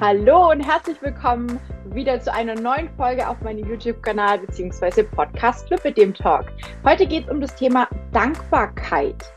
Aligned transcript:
Hallo 0.00 0.50
und 0.50 0.60
herzlich 0.60 0.96
willkommen 1.02 1.60
wieder 1.92 2.18
zu 2.18 2.32
einer 2.32 2.54
neuen 2.54 2.88
Folge 2.96 3.28
auf 3.28 3.38
meinem 3.42 3.68
YouTube-Kanal 3.68 4.38
bzw. 4.38 5.02
Podcast 5.02 5.70
mit 5.84 5.98
dem 5.98 6.14
Talk. 6.14 6.46
Heute 6.84 7.06
geht 7.06 7.26
es 7.26 7.30
um 7.30 7.38
das 7.38 7.54
Thema 7.54 7.86
Dankbarkeit. 8.10 9.30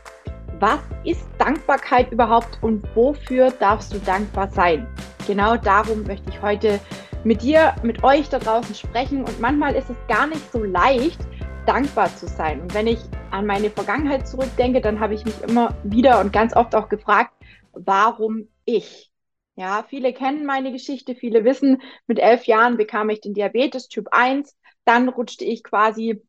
Was 0.60 0.80
ist 1.04 1.28
Dankbarkeit 1.36 2.10
überhaupt 2.12 2.56
und 2.62 2.82
wofür 2.96 3.50
darfst 3.50 3.92
du 3.92 3.98
dankbar 3.98 4.48
sein? 4.48 4.86
Genau 5.26 5.58
darum 5.58 6.02
möchte 6.04 6.30
ich 6.30 6.40
heute 6.40 6.80
mit 7.24 7.42
dir, 7.42 7.74
mit 7.82 8.02
euch 8.02 8.30
da 8.30 8.38
draußen 8.38 8.74
sprechen 8.74 9.18
und 9.18 9.38
manchmal 9.38 9.74
ist 9.74 9.90
es 9.90 9.96
gar 10.08 10.26
nicht 10.26 10.50
so 10.50 10.64
leicht, 10.64 11.20
dankbar 11.66 12.06
zu 12.16 12.26
sein. 12.26 12.62
Und 12.62 12.72
wenn 12.72 12.86
ich 12.86 13.00
an 13.32 13.44
meine 13.44 13.68
Vergangenheit 13.68 14.26
zurückdenke, 14.26 14.80
dann 14.80 14.98
habe 14.98 15.12
ich 15.12 15.26
mich 15.26 15.42
immer 15.42 15.74
wieder 15.82 16.20
und 16.20 16.32
ganz 16.32 16.56
oft 16.56 16.74
auch 16.74 16.88
gefragt, 16.88 17.32
warum 17.74 18.48
ich? 18.64 19.13
Ja, 19.56 19.84
viele 19.88 20.12
kennen 20.12 20.46
meine 20.46 20.72
Geschichte, 20.72 21.14
viele 21.14 21.44
wissen, 21.44 21.80
mit 22.06 22.18
elf 22.18 22.44
Jahren 22.46 22.76
bekam 22.76 23.08
ich 23.10 23.20
den 23.20 23.34
Diabetes 23.34 23.88
Typ 23.88 24.08
1, 24.10 24.56
dann 24.84 25.08
rutschte 25.08 25.44
ich 25.44 25.62
quasi 25.62 26.22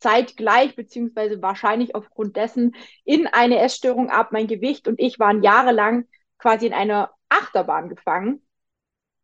zeitgleich 0.00 0.76
beziehungsweise 0.76 1.42
wahrscheinlich 1.42 1.94
aufgrund 1.94 2.36
dessen 2.36 2.74
in 3.04 3.26
eine 3.26 3.58
Essstörung 3.60 4.10
ab. 4.10 4.32
Mein 4.32 4.46
Gewicht 4.48 4.88
und 4.88 5.00
ich 5.00 5.18
waren 5.18 5.42
jahrelang 5.42 6.06
quasi 6.38 6.66
in 6.66 6.72
einer 6.74 7.12
Achterbahn 7.28 7.88
gefangen 7.88 8.42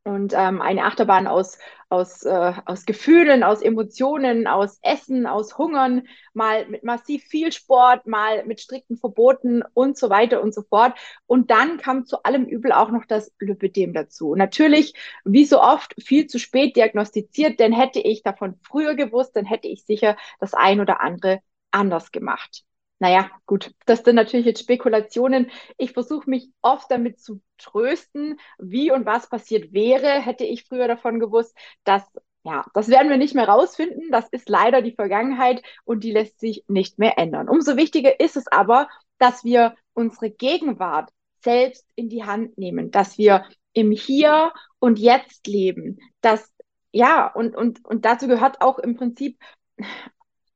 und 0.08 0.32
ähm, 0.34 0.60
eine 0.62 0.84
Achterbahn 0.84 1.26
aus, 1.26 1.58
aus, 1.90 2.24
äh, 2.24 2.52
aus 2.64 2.86
Gefühlen, 2.86 3.42
aus 3.42 3.60
Emotionen, 3.60 4.46
aus 4.46 4.78
Essen, 4.82 5.26
aus 5.26 5.58
Hungern, 5.58 6.08
mal 6.32 6.66
mit 6.68 6.82
massiv 6.82 7.24
viel 7.24 7.52
Sport, 7.52 8.06
mal 8.06 8.44
mit 8.46 8.60
strikten 8.60 8.96
Verboten 8.96 9.62
und 9.74 9.98
so 9.98 10.08
weiter 10.10 10.42
und 10.42 10.54
so 10.54 10.62
fort. 10.62 10.94
Und 11.26 11.50
dann 11.50 11.76
kam 11.78 12.06
zu 12.06 12.22
allem 12.22 12.46
Übel 12.46 12.72
auch 12.72 12.90
noch 12.90 13.04
das 13.04 13.32
Lipidem 13.38 13.92
dazu. 13.92 14.34
natürlich, 14.34 14.94
wie 15.24 15.44
so 15.44 15.60
oft, 15.60 15.94
viel 16.02 16.26
zu 16.26 16.38
spät 16.38 16.76
diagnostiziert, 16.76 17.60
denn 17.60 17.72
hätte 17.72 18.00
ich 18.00 18.22
davon 18.22 18.58
früher 18.62 18.94
gewusst, 18.94 19.36
dann 19.36 19.44
hätte 19.44 19.68
ich 19.68 19.84
sicher 19.84 20.16
das 20.40 20.54
ein 20.54 20.80
oder 20.80 21.00
andere 21.00 21.40
anders 21.70 22.12
gemacht. 22.12 22.64
Naja, 23.00 23.30
gut, 23.46 23.72
das 23.86 24.02
sind 24.02 24.16
natürlich 24.16 24.46
jetzt 24.46 24.60
Spekulationen. 24.60 25.50
Ich 25.76 25.92
versuche 25.92 26.28
mich 26.28 26.50
oft 26.62 26.90
damit 26.90 27.20
zu 27.20 27.40
trösten, 27.58 28.38
wie 28.58 28.90
und 28.90 29.06
was 29.06 29.28
passiert 29.28 29.72
wäre, 29.72 30.08
hätte 30.20 30.44
ich 30.44 30.64
früher 30.64 30.88
davon 30.88 31.20
gewusst, 31.20 31.56
dass 31.84 32.02
ja, 32.44 32.64
das 32.72 32.88
werden 32.88 33.10
wir 33.10 33.18
nicht 33.18 33.34
mehr 33.34 33.48
rausfinden. 33.48 34.10
Das 34.10 34.28
ist 34.30 34.48
leider 34.48 34.80
die 34.80 34.94
Vergangenheit 34.94 35.62
und 35.84 36.02
die 36.02 36.12
lässt 36.12 36.40
sich 36.40 36.64
nicht 36.68 36.98
mehr 36.98 37.18
ändern. 37.18 37.48
Umso 37.48 37.76
wichtiger 37.76 38.20
ist 38.20 38.36
es 38.36 38.46
aber, 38.48 38.88
dass 39.18 39.44
wir 39.44 39.74
unsere 39.92 40.30
Gegenwart 40.30 41.10
selbst 41.42 41.86
in 41.94 42.08
die 42.08 42.24
Hand 42.24 42.56
nehmen, 42.56 42.90
dass 42.90 43.18
wir 43.18 43.44
im 43.72 43.90
Hier 43.90 44.52
und 44.78 44.98
Jetzt 44.98 45.46
leben, 45.46 45.98
dass 46.20 46.50
ja, 46.90 47.26
und, 47.26 47.54
und, 47.54 47.84
und 47.84 48.04
dazu 48.04 48.28
gehört 48.28 48.60
auch 48.62 48.78
im 48.78 48.96
Prinzip 48.96 49.38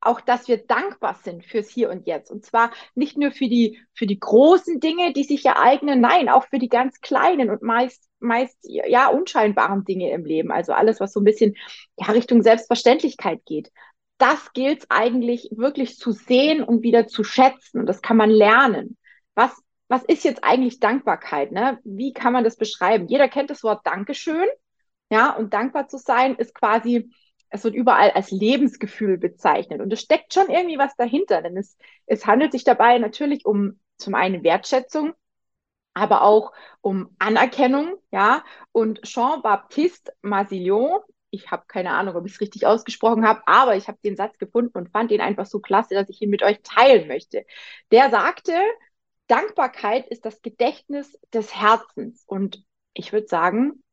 auch, 0.05 0.21
dass 0.21 0.47
wir 0.47 0.57
dankbar 0.57 1.15
sind 1.23 1.45
fürs 1.45 1.69
Hier 1.69 1.89
und 1.89 2.07
Jetzt. 2.07 2.31
Und 2.31 2.45
zwar 2.45 2.71
nicht 2.95 3.17
nur 3.17 3.31
für 3.31 3.47
die, 3.47 3.79
für 3.93 4.05
die 4.05 4.19
großen 4.19 4.79
Dinge, 4.79 5.13
die 5.13 5.23
sich 5.23 5.45
ereignen, 5.45 6.01
nein, 6.01 6.29
auch 6.29 6.47
für 6.47 6.59
die 6.59 6.69
ganz 6.69 7.01
kleinen 7.01 7.49
und 7.49 7.61
meist, 7.61 8.07
meist, 8.19 8.57
ja, 8.63 9.07
unscheinbaren 9.07 9.85
Dinge 9.85 10.11
im 10.11 10.25
Leben. 10.25 10.51
Also 10.51 10.73
alles, 10.73 10.99
was 10.99 11.13
so 11.13 11.19
ein 11.19 11.25
bisschen, 11.25 11.55
ja, 11.97 12.07
Richtung 12.11 12.41
Selbstverständlichkeit 12.41 13.45
geht. 13.45 13.71
Das 14.17 14.53
gilt 14.53 14.85
eigentlich 14.89 15.49
wirklich 15.55 15.97
zu 15.97 16.11
sehen 16.11 16.63
und 16.63 16.83
wieder 16.83 17.07
zu 17.07 17.23
schätzen. 17.23 17.79
Und 17.79 17.87
das 17.87 18.01
kann 18.01 18.17
man 18.17 18.29
lernen. 18.29 18.97
Was, 19.35 19.51
was 19.87 20.03
ist 20.03 20.23
jetzt 20.23 20.43
eigentlich 20.43 20.79
Dankbarkeit? 20.79 21.51
Ne? 21.51 21.79
Wie 21.83 22.13
kann 22.13 22.33
man 22.33 22.43
das 22.43 22.57
beschreiben? 22.57 23.07
Jeder 23.07 23.27
kennt 23.27 23.49
das 23.49 23.63
Wort 23.63 23.85
Dankeschön. 23.85 24.47
Ja, 25.09 25.35
und 25.35 25.53
dankbar 25.53 25.87
zu 25.87 25.97
sein 25.97 26.35
ist 26.35 26.55
quasi, 26.55 27.11
es 27.53 27.63
wird 27.63 27.75
überall 27.75 28.09
als 28.11 28.31
Lebensgefühl 28.31 29.19
bezeichnet. 29.19 29.79
Und 29.79 29.93
es 29.93 30.01
steckt 30.01 30.33
schon 30.33 30.49
irgendwie 30.49 30.79
was 30.79 30.95
dahinter, 30.95 31.43
denn 31.43 31.55
es, 31.55 31.77
es 32.07 32.25
handelt 32.25 32.51
sich 32.51 32.63
dabei 32.63 32.97
natürlich 32.97 33.45
um 33.45 33.79
zum 33.97 34.15
einen 34.15 34.43
Wertschätzung, 34.43 35.13
aber 35.93 36.23
auch 36.23 36.51
um 36.81 37.15
Anerkennung, 37.19 37.93
ja. 38.11 38.43
Und 38.71 39.03
Jean-Baptiste 39.03 40.13
Masillon, 40.23 41.01
ich 41.29 41.51
habe 41.51 41.65
keine 41.67 41.91
Ahnung, 41.91 42.15
ob 42.15 42.25
ich 42.25 42.33
es 42.33 42.41
richtig 42.41 42.65
ausgesprochen 42.65 43.23
habe, 43.23 43.43
aber 43.45 43.75
ich 43.75 43.87
habe 43.87 43.99
den 44.03 44.15
Satz 44.15 44.39
gefunden 44.39 44.75
und 44.75 44.89
fand 44.89 45.11
ihn 45.11 45.21
einfach 45.21 45.45
so 45.45 45.59
klasse, 45.59 45.93
dass 45.93 46.09
ich 46.09 46.23
ihn 46.23 46.31
mit 46.31 46.41
euch 46.41 46.59
teilen 46.63 47.07
möchte. 47.07 47.45
Der 47.91 48.09
sagte, 48.09 48.53
Dankbarkeit 49.27 50.07
ist 50.07 50.25
das 50.25 50.41
Gedächtnis 50.41 51.19
des 51.31 51.53
Herzens. 51.55 52.23
Und 52.25 52.65
ich 52.95 53.13
würde 53.13 53.27
sagen, 53.27 53.83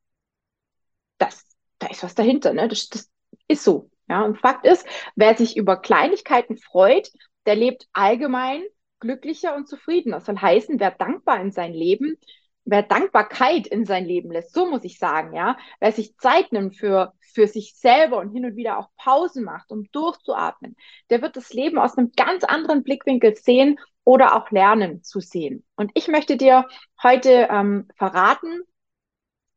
das, 1.19 1.45
da 1.79 1.89
ist 1.89 2.03
was 2.03 2.15
dahinter. 2.15 2.55
Ne? 2.55 2.67
Das, 2.67 2.89
das, 2.89 3.11
ist 3.51 3.65
so. 3.65 3.91
Ja, 4.09 4.23
und 4.25 4.39
Fakt 4.39 4.67
ist, 4.67 4.87
wer 5.15 5.37
sich 5.37 5.57
über 5.57 5.77
Kleinigkeiten 5.77 6.57
freut, 6.57 7.11
der 7.47 7.55
lebt 7.55 7.87
allgemein 7.93 8.63
glücklicher 8.99 9.55
und 9.55 9.69
zufriedener. 9.69 10.17
Das 10.17 10.27
soll 10.27 10.39
heißen, 10.39 10.81
wer 10.81 10.91
dankbar 10.91 11.41
in 11.41 11.53
sein 11.53 11.73
Leben, 11.73 12.17
wer 12.65 12.83
Dankbarkeit 12.83 13.67
in 13.67 13.85
sein 13.85 14.05
Leben 14.05 14.31
lässt, 14.31 14.53
so 14.53 14.69
muss 14.69 14.85
ich 14.85 14.99
sagen, 14.99 15.35
ja, 15.35 15.57
wer 15.81 15.93
sich 15.93 16.17
Zeit 16.19 16.53
nimmt 16.53 16.77
für, 16.77 17.15
für 17.21 17.47
sich 17.47 17.75
selber 17.75 18.19
und 18.19 18.31
hin 18.33 18.45
und 18.45 18.57
wieder 18.57 18.79
auch 18.79 18.89
Pausen 18.97 19.45
macht, 19.45 19.71
um 19.71 19.91
durchzuatmen, 19.93 20.77
der 21.09 21.23
wird 21.23 21.37
das 21.37 21.53
Leben 21.53 21.79
aus 21.79 21.97
einem 21.97 22.13
ganz 22.17 22.45
anderen 22.45 22.83
Blickwinkel 22.83 23.35
sehen 23.37 23.79
oder 24.05 24.37
auch 24.37 24.51
lernen 24.51 25.03
zu 25.03 25.21
sehen. 25.21 25.65
Und 25.77 25.91
ich 25.95 26.09
möchte 26.09 26.37
dir 26.37 26.67
heute 27.03 27.49
ähm, 27.51 27.89
verraten, 27.97 28.63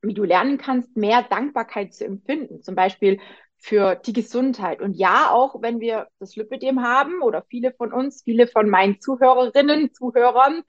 wie 0.01 0.13
du 0.13 0.23
lernen 0.23 0.57
kannst, 0.57 0.95
mehr 0.97 1.23
Dankbarkeit 1.23 1.93
zu 1.93 2.05
empfinden. 2.05 2.61
Zum 2.61 2.75
Beispiel 2.75 3.19
für 3.63 3.95
die 3.95 4.11
Gesundheit. 4.11 4.81
Und 4.81 4.95
ja, 4.95 5.31
auch 5.31 5.61
wenn 5.61 5.79
wir 5.79 6.07
das 6.19 6.35
Lipidem 6.35 6.83
haben 6.83 7.21
oder 7.21 7.45
viele 7.49 7.71
von 7.71 7.93
uns, 7.93 8.21
viele 8.23 8.45
von 8.47 8.69
meinen 8.69 8.99
Zuhörerinnen, 8.99 9.93
Zuhörern 9.93 10.63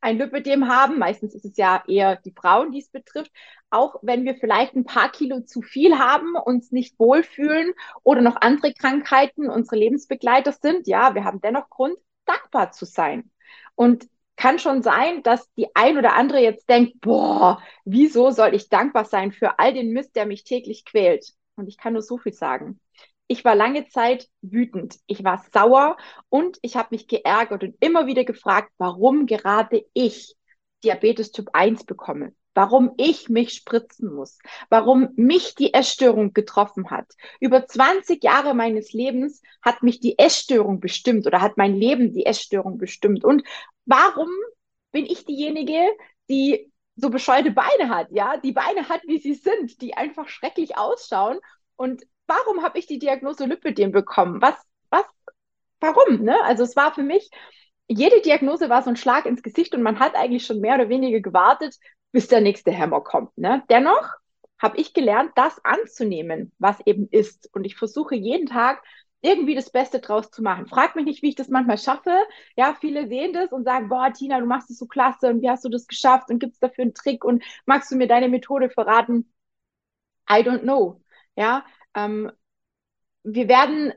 ein 0.00 0.18
Lipidem 0.18 0.66
haben, 0.66 0.98
meistens 0.98 1.32
ist 1.32 1.44
es 1.44 1.56
ja 1.56 1.84
eher 1.86 2.16
die 2.16 2.32
Frauen, 2.32 2.72
die 2.72 2.80
es 2.80 2.88
betrifft, 2.88 3.30
auch 3.70 4.00
wenn 4.02 4.24
wir 4.24 4.34
vielleicht 4.34 4.74
ein 4.74 4.84
paar 4.84 5.12
Kilo 5.12 5.42
zu 5.42 5.62
viel 5.62 5.96
haben, 5.96 6.34
uns 6.34 6.72
nicht 6.72 6.98
wohlfühlen 6.98 7.72
oder 8.02 8.20
noch 8.20 8.36
andere 8.40 8.74
Krankheiten 8.74 9.48
unsere 9.48 9.76
Lebensbegleiter 9.76 10.50
sind, 10.52 10.88
ja, 10.88 11.14
wir 11.14 11.22
haben 11.24 11.40
dennoch 11.40 11.70
Grund, 11.70 11.96
dankbar 12.26 12.72
zu 12.72 12.84
sein. 12.84 13.30
Und 13.76 14.08
kann 14.34 14.58
schon 14.58 14.82
sein, 14.82 15.22
dass 15.22 15.48
die 15.54 15.68
ein 15.74 15.98
oder 15.98 16.14
andere 16.14 16.40
jetzt 16.40 16.68
denkt, 16.68 17.00
boah, 17.00 17.62
wieso 17.84 18.32
soll 18.32 18.54
ich 18.54 18.68
dankbar 18.70 19.04
sein 19.04 19.30
für 19.30 19.60
all 19.60 19.72
den 19.72 19.92
Mist, 19.92 20.16
der 20.16 20.26
mich 20.26 20.42
täglich 20.42 20.84
quält? 20.84 21.34
Und 21.60 21.68
ich 21.68 21.76
kann 21.78 21.92
nur 21.92 22.02
so 22.02 22.18
viel 22.18 22.32
sagen. 22.32 22.80
Ich 23.28 23.44
war 23.44 23.54
lange 23.54 23.86
Zeit 23.86 24.28
wütend, 24.42 24.98
ich 25.06 25.22
war 25.22 25.44
sauer 25.52 25.96
und 26.30 26.58
ich 26.62 26.74
habe 26.74 26.88
mich 26.90 27.06
geärgert 27.06 27.62
und 27.62 27.76
immer 27.78 28.06
wieder 28.06 28.24
gefragt, 28.24 28.72
warum 28.76 29.26
gerade 29.26 29.84
ich 29.92 30.34
Diabetes 30.82 31.30
Typ 31.30 31.50
1 31.52 31.84
bekomme, 31.84 32.32
warum 32.54 32.92
ich 32.96 33.28
mich 33.28 33.52
spritzen 33.52 34.12
muss, 34.12 34.38
warum 34.68 35.10
mich 35.14 35.54
die 35.54 35.74
Essstörung 35.74 36.32
getroffen 36.32 36.90
hat. 36.90 37.06
Über 37.38 37.66
20 37.66 38.24
Jahre 38.24 38.54
meines 38.54 38.92
Lebens 38.92 39.42
hat 39.62 39.82
mich 39.82 40.00
die 40.00 40.18
Essstörung 40.18 40.80
bestimmt 40.80 41.26
oder 41.26 41.40
hat 41.40 41.56
mein 41.56 41.76
Leben 41.76 42.12
die 42.12 42.26
Essstörung 42.26 42.78
bestimmt. 42.78 43.24
Und 43.24 43.44
warum 43.84 44.30
bin 44.90 45.06
ich 45.06 45.24
diejenige, 45.24 45.86
die 46.28 46.69
so 47.00 47.10
bescheuerte 47.10 47.50
Beine 47.50 47.88
hat, 47.88 48.08
ja, 48.10 48.36
die 48.36 48.52
Beine 48.52 48.88
hat, 48.88 49.02
wie 49.06 49.18
sie 49.18 49.34
sind, 49.34 49.80
die 49.80 49.94
einfach 49.96 50.28
schrecklich 50.28 50.76
ausschauen. 50.76 51.38
Und 51.76 52.02
warum 52.26 52.62
habe 52.62 52.78
ich 52.78 52.86
die 52.86 52.98
Diagnose 52.98 53.46
Lipödem 53.46 53.92
bekommen? 53.92 54.40
Was, 54.42 54.54
was, 54.90 55.04
warum? 55.80 56.22
Ne? 56.22 56.36
Also 56.44 56.62
es 56.62 56.76
war 56.76 56.94
für 56.94 57.02
mich, 57.02 57.30
jede 57.88 58.20
Diagnose 58.20 58.68
war 58.68 58.82
so 58.82 58.90
ein 58.90 58.96
Schlag 58.96 59.26
ins 59.26 59.42
Gesicht 59.42 59.74
und 59.74 59.82
man 59.82 59.98
hat 59.98 60.14
eigentlich 60.14 60.46
schon 60.46 60.60
mehr 60.60 60.76
oder 60.76 60.88
weniger 60.88 61.20
gewartet, 61.20 61.76
bis 62.12 62.28
der 62.28 62.40
nächste 62.40 62.76
Hammer 62.76 63.00
kommt. 63.00 63.36
Ne? 63.36 63.62
Dennoch 63.68 64.08
habe 64.58 64.76
ich 64.76 64.92
gelernt, 64.92 65.32
das 65.36 65.64
anzunehmen, 65.64 66.52
was 66.58 66.78
eben 66.86 67.08
ist. 67.10 67.48
Und 67.52 67.64
ich 67.64 67.76
versuche 67.76 68.14
jeden 68.14 68.46
Tag 68.46 68.82
irgendwie 69.22 69.54
das 69.54 69.70
Beste 69.70 70.00
draus 70.00 70.30
zu 70.30 70.42
machen. 70.42 70.66
Frag 70.66 70.96
mich 70.96 71.04
nicht, 71.04 71.22
wie 71.22 71.28
ich 71.30 71.34
das 71.34 71.48
manchmal 71.48 71.78
schaffe. 71.78 72.12
Ja, 72.56 72.74
viele 72.80 73.08
sehen 73.08 73.32
das 73.32 73.52
und 73.52 73.64
sagen, 73.64 73.88
boah, 73.88 74.12
Tina, 74.12 74.40
du 74.40 74.46
machst 74.46 74.70
es 74.70 74.78
so 74.78 74.86
klasse 74.86 75.28
und 75.28 75.42
wie 75.42 75.50
hast 75.50 75.64
du 75.64 75.68
das 75.68 75.86
geschafft 75.86 76.30
und 76.30 76.38
gibt 76.38 76.54
es 76.54 76.60
dafür 76.60 76.82
einen 76.82 76.94
Trick 76.94 77.24
und 77.24 77.42
magst 77.66 77.90
du 77.90 77.96
mir 77.96 78.08
deine 78.08 78.28
Methode 78.28 78.70
verraten? 78.70 79.32
I 80.30 80.42
don't 80.42 80.62
know. 80.62 81.02
Ja, 81.36 81.64
ähm, 81.94 82.30
wir 83.22 83.48
werden 83.48 83.92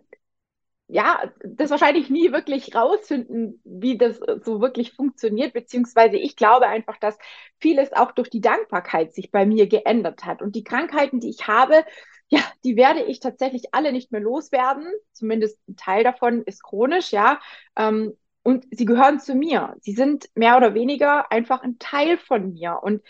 ja, 0.88 1.32
das 1.44 1.72
wahrscheinlich 1.72 2.10
nie 2.10 2.32
wirklich 2.32 2.76
rausfinden, 2.76 3.60
wie 3.64 3.98
das 3.98 4.20
so 4.44 4.62
wirklich 4.62 4.94
funktioniert, 4.94 5.54
beziehungsweise 5.54 6.18
ich 6.18 6.36
glaube 6.36 6.68
einfach, 6.68 6.98
dass 7.00 7.18
vieles 7.60 7.94
auch 7.94 8.12
durch 8.12 8.30
die 8.30 8.42
Dankbarkeit 8.42 9.14
sich 9.14 9.32
bei 9.32 9.46
mir 9.46 9.68
geändert 9.68 10.26
hat. 10.26 10.42
Und 10.42 10.56
die 10.56 10.64
Krankheiten, 10.64 11.20
die 11.20 11.30
ich 11.30 11.48
habe, 11.48 11.84
ja, 12.30 12.42
die 12.64 12.76
werde 12.76 13.04
ich 13.04 13.20
tatsächlich 13.20 13.74
alle 13.74 13.92
nicht 13.92 14.12
mehr 14.12 14.22
loswerden. 14.22 14.88
Zumindest 15.12 15.58
ein 15.68 15.76
Teil 15.76 16.04
davon 16.04 16.44
ist 16.44 16.64
chronisch, 16.64 17.12
ja. 17.12 17.40
Ähm, 17.76 18.14
und 18.44 18.66
sie 18.72 18.86
gehören 18.86 19.20
zu 19.20 19.36
mir. 19.36 19.76
Sie 19.82 19.94
sind 19.94 20.30
mehr 20.36 20.58
oder 20.58 20.74
weniger 20.74 21.32
einfach 21.32 21.62
ein 21.64 21.80
Teil 21.80 22.18
von 22.18 22.54
mir. 22.54 22.80
Und 22.82 23.02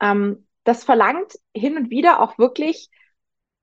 ähm, 0.00 0.46
das 0.64 0.84
verlangt 0.84 1.34
hin 1.54 1.76
und 1.76 1.90
wieder 1.90 2.20
auch 2.20 2.38
wirklich 2.38 2.90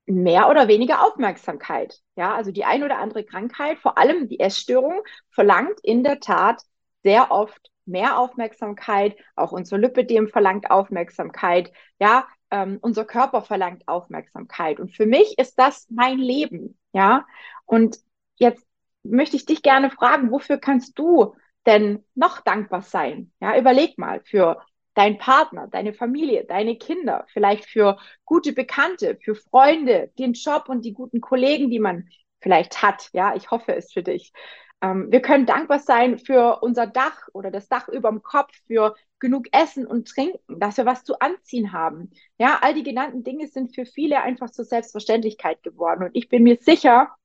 mehr 0.05 0.49
oder 0.49 0.67
weniger 0.67 1.03
Aufmerksamkeit. 1.05 1.99
Ja, 2.15 2.33
also 2.35 2.51
die 2.51 2.65
ein 2.65 2.83
oder 2.83 2.97
andere 2.99 3.23
Krankheit, 3.25 3.79
vor 3.79 3.97
allem 3.97 4.29
die 4.29 4.39
Essstörung, 4.39 5.01
verlangt 5.31 5.79
in 5.83 6.03
der 6.03 6.19
Tat 6.19 6.61
sehr 7.03 7.31
oft 7.31 7.71
mehr 7.85 8.17
Aufmerksamkeit. 8.19 9.17
Auch 9.35 9.51
unser 9.51 9.77
Lipidem 9.77 10.27
verlangt 10.29 10.71
Aufmerksamkeit. 10.71 11.71
Ja, 11.99 12.27
ähm, 12.51 12.79
unser 12.81 13.05
Körper 13.05 13.41
verlangt 13.41 13.87
Aufmerksamkeit. 13.87 14.79
Und 14.79 14.95
für 14.95 15.05
mich 15.05 15.37
ist 15.37 15.57
das 15.59 15.87
mein 15.89 16.17
Leben. 16.17 16.77
Ja, 16.93 17.25
und 17.65 17.97
jetzt 18.35 18.65
möchte 19.03 19.35
ich 19.35 19.45
dich 19.45 19.61
gerne 19.61 19.89
fragen, 19.89 20.31
wofür 20.31 20.57
kannst 20.57 20.97
du 20.99 21.35
denn 21.65 22.03
noch 22.15 22.41
dankbar 22.41 22.81
sein? 22.81 23.31
Ja, 23.39 23.57
überleg 23.57 23.97
mal 23.97 24.21
für 24.23 24.61
deinen 24.93 25.17
Partner, 25.19 25.67
deine 25.67 25.93
Familie, 25.93 26.45
deine 26.45 26.75
Kinder, 26.77 27.25
vielleicht 27.31 27.65
für 27.65 27.97
gute 28.25 28.51
Bekannte, 28.53 29.17
für 29.21 29.35
Freunde, 29.35 30.11
den 30.17 30.33
Job 30.33 30.69
und 30.69 30.83
die 30.85 30.93
guten 30.93 31.21
Kollegen, 31.21 31.69
die 31.69 31.79
man 31.79 32.09
vielleicht 32.41 32.81
hat. 32.81 33.09
Ja, 33.13 33.35
ich 33.35 33.51
hoffe 33.51 33.75
es 33.75 33.93
für 33.93 34.01
dich. 34.01 34.33
Ähm, 34.81 35.07
wir 35.11 35.21
können 35.21 35.45
dankbar 35.45 35.79
sein 35.79 36.17
für 36.19 36.59
unser 36.61 36.87
Dach 36.87 37.27
oder 37.33 37.51
das 37.51 37.67
Dach 37.67 37.87
über 37.87 38.09
dem 38.09 38.23
Kopf, 38.23 38.51
für 38.65 38.95
genug 39.19 39.47
Essen 39.51 39.87
und 39.87 40.07
Trinken, 40.07 40.59
dass 40.59 40.77
wir 40.77 40.85
was 40.85 41.03
zu 41.03 41.19
anziehen 41.19 41.71
haben. 41.73 42.11
Ja, 42.37 42.59
all 42.61 42.73
die 42.73 42.83
genannten 42.83 43.23
Dinge 43.23 43.47
sind 43.47 43.73
für 43.73 43.85
viele 43.85 44.21
einfach 44.21 44.49
zur 44.51 44.65
Selbstverständlichkeit 44.65 45.63
geworden. 45.63 46.03
Und 46.03 46.11
ich 46.13 46.29
bin 46.29 46.43
mir 46.43 46.57
sicher, 46.61 47.15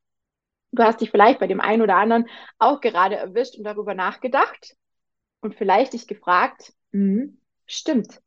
du 0.72 0.82
hast 0.82 1.00
dich 1.00 1.10
vielleicht 1.10 1.38
bei 1.38 1.46
dem 1.46 1.60
einen 1.60 1.82
oder 1.82 1.96
anderen 1.96 2.28
auch 2.58 2.80
gerade 2.80 3.16
erwischt 3.16 3.56
und 3.56 3.64
darüber 3.64 3.94
nachgedacht 3.94 4.76
und 5.40 5.54
vielleicht 5.54 5.92
dich 5.92 6.06
gefragt, 6.06 6.72
hm, 6.92 7.38
stimmt. 7.66 8.20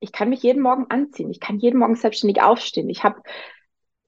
Ich 0.00 0.12
kann 0.12 0.28
mich 0.28 0.42
jeden 0.42 0.62
Morgen 0.62 0.86
anziehen. 0.90 1.30
Ich 1.30 1.40
kann 1.40 1.58
jeden 1.58 1.78
Morgen 1.78 1.96
selbstständig 1.96 2.42
aufstehen. 2.42 2.90
Ich 2.90 3.02
habe 3.02 3.22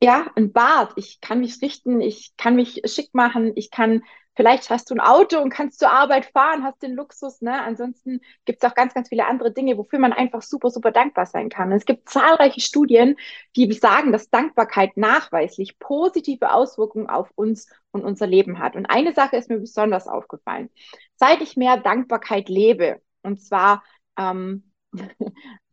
ja 0.02 0.30
ein 0.36 0.52
Bad. 0.52 0.92
Ich 0.96 1.20
kann 1.20 1.40
mich 1.40 1.60
richten. 1.62 2.00
Ich 2.00 2.36
kann 2.36 2.56
mich 2.56 2.82
schick 2.84 3.14
machen. 3.14 3.52
Ich 3.56 3.70
kann 3.70 4.02
Vielleicht 4.38 4.70
hast 4.70 4.88
du 4.88 4.94
ein 4.94 5.00
Auto 5.00 5.40
und 5.40 5.50
kannst 5.50 5.80
zur 5.80 5.90
Arbeit 5.90 6.26
fahren, 6.26 6.62
hast 6.62 6.80
den 6.80 6.94
Luxus. 6.94 7.42
Ne? 7.42 7.60
Ansonsten 7.60 8.20
gibt 8.44 8.62
es 8.62 8.70
auch 8.70 8.76
ganz, 8.76 8.94
ganz 8.94 9.08
viele 9.08 9.26
andere 9.26 9.52
Dinge, 9.52 9.76
wofür 9.76 9.98
man 9.98 10.12
einfach 10.12 10.42
super, 10.42 10.70
super 10.70 10.92
dankbar 10.92 11.26
sein 11.26 11.48
kann. 11.48 11.72
Und 11.72 11.76
es 11.78 11.86
gibt 11.86 12.08
zahlreiche 12.08 12.60
Studien, 12.60 13.16
die 13.56 13.72
sagen, 13.72 14.12
dass 14.12 14.30
Dankbarkeit 14.30 14.96
nachweislich 14.96 15.80
positive 15.80 16.52
Auswirkungen 16.52 17.08
auf 17.08 17.32
uns 17.34 17.68
und 17.90 18.04
unser 18.04 18.28
Leben 18.28 18.60
hat. 18.60 18.76
Und 18.76 18.86
eine 18.86 19.12
Sache 19.12 19.36
ist 19.36 19.48
mir 19.48 19.58
besonders 19.58 20.06
aufgefallen. 20.06 20.70
Seit 21.16 21.42
ich 21.42 21.56
mehr 21.56 21.76
Dankbarkeit 21.76 22.48
lebe, 22.48 23.02
und 23.24 23.42
zwar, 23.42 23.82
ähm, 24.16 24.70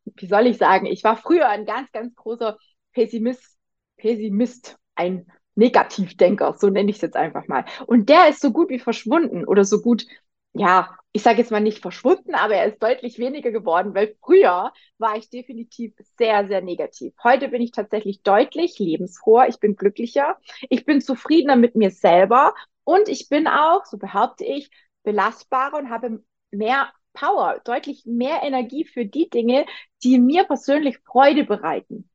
wie 0.05 0.27
soll 0.27 0.47
ich 0.47 0.57
sagen, 0.57 0.87
ich 0.87 1.03
war 1.03 1.17
früher 1.17 1.49
ein 1.49 1.67
ganz, 1.67 1.91
ganz 1.91 2.15
großer 2.15 2.57
Pessimist, 2.93 3.59
Pessimist, 3.97 4.79
ein 4.95 5.27
Negativdenker, 5.55 6.53
so 6.57 6.69
nenne 6.69 6.89
ich 6.89 6.97
es 6.97 7.01
jetzt 7.01 7.15
einfach 7.15 7.47
mal. 7.47 7.65
Und 7.87 8.09
der 8.09 8.29
ist 8.29 8.41
so 8.41 8.51
gut 8.51 8.69
wie 8.69 8.79
verschwunden 8.79 9.45
oder 9.45 9.65
so 9.65 9.81
gut, 9.81 10.05
ja, 10.53 10.97
ich 11.11 11.21
sage 11.21 11.39
jetzt 11.39 11.51
mal 11.51 11.61
nicht 11.61 11.79
verschwunden, 11.79 12.35
aber 12.35 12.55
er 12.55 12.65
ist 12.65 12.81
deutlich 12.83 13.19
weniger 13.19 13.51
geworden, 13.51 13.95
weil 13.95 14.15
früher 14.21 14.73
war 14.97 15.17
ich 15.17 15.29
definitiv 15.29 15.93
sehr, 16.17 16.47
sehr 16.47 16.61
negativ. 16.61 17.13
Heute 17.23 17.49
bin 17.49 17.61
ich 17.61 17.71
tatsächlich 17.71 18.21
deutlich 18.21 18.79
lebensfroher, 18.79 19.47
ich 19.47 19.59
bin 19.59 19.75
glücklicher, 19.75 20.37
ich 20.69 20.85
bin 20.85 21.01
zufriedener 21.01 21.55
mit 21.55 21.75
mir 21.75 21.91
selber 21.91 22.53
und 22.83 23.07
ich 23.09 23.29
bin 23.29 23.47
auch, 23.47 23.85
so 23.85 23.97
behaupte 23.97 24.43
ich, 24.45 24.69
belastbarer 25.03 25.77
und 25.77 25.89
habe 25.89 26.23
mehr 26.51 26.91
Power, 27.13 27.61
deutlich 27.63 28.05
mehr 28.05 28.43
Energie 28.43 28.85
für 28.85 29.05
die 29.05 29.29
Dinge, 29.29 29.65
die 30.03 30.19
mir 30.19 30.43
persönlich 30.43 30.99
Freude 30.99 31.45
bereiten. 31.45 32.09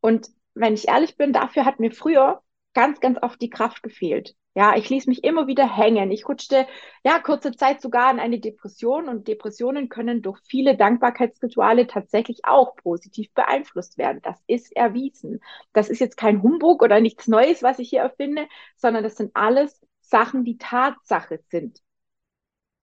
Und 0.00 0.28
wenn 0.54 0.74
ich 0.74 0.88
ehrlich 0.88 1.16
bin, 1.16 1.32
dafür 1.32 1.64
hat 1.64 1.78
mir 1.80 1.92
früher 1.92 2.42
ganz, 2.74 3.00
ganz 3.00 3.18
oft 3.22 3.40
die 3.40 3.50
Kraft 3.50 3.82
gefehlt. 3.82 4.34
Ja, 4.54 4.76
ich 4.76 4.90
ließ 4.90 5.06
mich 5.06 5.22
immer 5.22 5.46
wieder 5.46 5.64
hängen. 5.76 6.10
Ich 6.10 6.28
rutschte 6.28 6.66
ja 7.04 7.20
kurze 7.20 7.52
Zeit 7.52 7.80
sogar 7.80 8.10
in 8.10 8.18
eine 8.18 8.40
Depression 8.40 9.08
und 9.08 9.28
Depressionen 9.28 9.88
können 9.88 10.22
durch 10.22 10.40
viele 10.44 10.76
Dankbarkeitsrituale 10.76 11.86
tatsächlich 11.86 12.40
auch 12.44 12.74
positiv 12.76 13.32
beeinflusst 13.32 13.96
werden. 13.96 14.20
Das 14.22 14.42
ist 14.48 14.74
erwiesen. 14.76 15.40
Das 15.72 15.88
ist 15.88 16.00
jetzt 16.00 16.16
kein 16.16 16.42
Humbug 16.42 16.82
oder 16.82 17.00
nichts 17.00 17.28
Neues, 17.28 17.62
was 17.62 17.78
ich 17.78 17.90
hier 17.90 18.00
erfinde, 18.00 18.48
sondern 18.76 19.04
das 19.04 19.16
sind 19.16 19.30
alles 19.34 19.80
Sachen, 20.00 20.44
die 20.44 20.58
Tatsache 20.58 21.38
sind. 21.48 21.80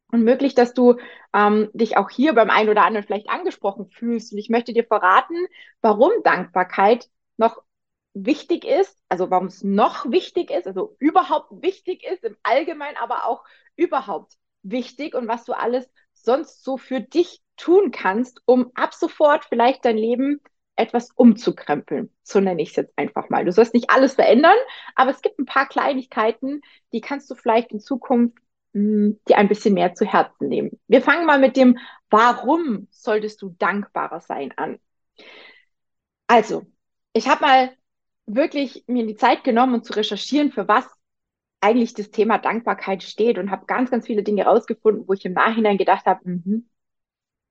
Und 0.09 0.23
möglich, 0.23 0.55
dass 0.55 0.73
du 0.73 0.95
ähm, 1.33 1.69
dich 1.73 1.97
auch 1.97 2.09
hier 2.09 2.33
beim 2.33 2.49
einen 2.49 2.69
oder 2.69 2.85
anderen 2.85 3.05
vielleicht 3.05 3.29
angesprochen 3.29 3.87
fühlst. 3.87 4.31
Und 4.31 4.37
ich 4.39 4.49
möchte 4.49 4.71
dir 4.71 4.85
verraten, 4.85 5.35
warum 5.81 6.11
Dankbarkeit 6.23 7.09
noch 7.35 7.61
wichtig 8.25 8.65
ist, 8.65 8.97
also 9.09 9.29
warum 9.29 9.47
es 9.47 9.63
noch 9.63 10.09
wichtig 10.11 10.51
ist, 10.51 10.67
also 10.67 10.95
überhaupt 10.99 11.61
wichtig 11.61 12.03
ist, 12.03 12.23
im 12.23 12.37
Allgemeinen, 12.43 12.97
aber 12.97 13.25
auch 13.25 13.43
überhaupt 13.75 14.33
wichtig 14.63 15.15
und 15.15 15.27
was 15.27 15.45
du 15.45 15.53
alles 15.53 15.89
sonst 16.13 16.63
so 16.63 16.77
für 16.77 17.01
dich 17.01 17.41
tun 17.57 17.91
kannst, 17.91 18.41
um 18.45 18.71
ab 18.75 18.93
sofort 18.93 19.45
vielleicht 19.45 19.85
dein 19.85 19.97
Leben 19.97 20.41
etwas 20.75 21.11
umzukrempeln. 21.11 22.13
So 22.23 22.39
nenne 22.39 22.61
ich 22.61 22.69
es 22.69 22.75
jetzt 22.75 22.97
einfach 22.97 23.29
mal. 23.29 23.45
Du 23.45 23.51
sollst 23.51 23.73
nicht 23.73 23.89
alles 23.89 24.13
verändern, 24.13 24.57
aber 24.95 25.11
es 25.11 25.21
gibt 25.21 25.39
ein 25.39 25.45
paar 25.45 25.67
Kleinigkeiten, 25.67 26.61
die 26.93 27.01
kannst 27.01 27.29
du 27.31 27.35
vielleicht 27.35 27.71
in 27.71 27.79
Zukunft 27.79 28.37
hm, 28.73 29.19
dir 29.27 29.37
ein 29.37 29.47
bisschen 29.47 29.73
mehr 29.73 29.95
zu 29.95 30.05
Herzen 30.05 30.47
nehmen. 30.47 30.79
Wir 30.87 31.01
fangen 31.01 31.25
mal 31.25 31.39
mit 31.39 31.57
dem 31.57 31.79
Warum 32.09 32.87
solltest 32.91 33.41
du 33.41 33.49
dankbarer 33.57 34.21
sein 34.21 34.53
an. 34.55 34.79
Also, 36.27 36.65
ich 37.13 37.27
habe 37.27 37.41
mal 37.41 37.77
wirklich 38.27 38.83
mir 38.87 39.05
die 39.07 39.15
Zeit 39.15 39.43
genommen, 39.43 39.75
um 39.75 39.83
zu 39.83 39.93
recherchieren, 39.93 40.51
für 40.51 40.67
was 40.67 40.85
eigentlich 41.61 41.93
das 41.93 42.11
Thema 42.11 42.37
Dankbarkeit 42.37 43.01
steht 43.01 43.37
und 43.37 43.49
habe 43.49 43.65
ganz, 43.65 43.89
ganz 43.89 44.05
viele 44.05 44.23
Dinge 44.23 44.45
rausgefunden, 44.45 45.07
wo 45.07 45.13
ich 45.13 45.25
im 45.25 45.33
Nachhinein 45.33 45.77
gedacht 45.77 46.05
habe, 46.05 46.21
mhm, 46.23 46.69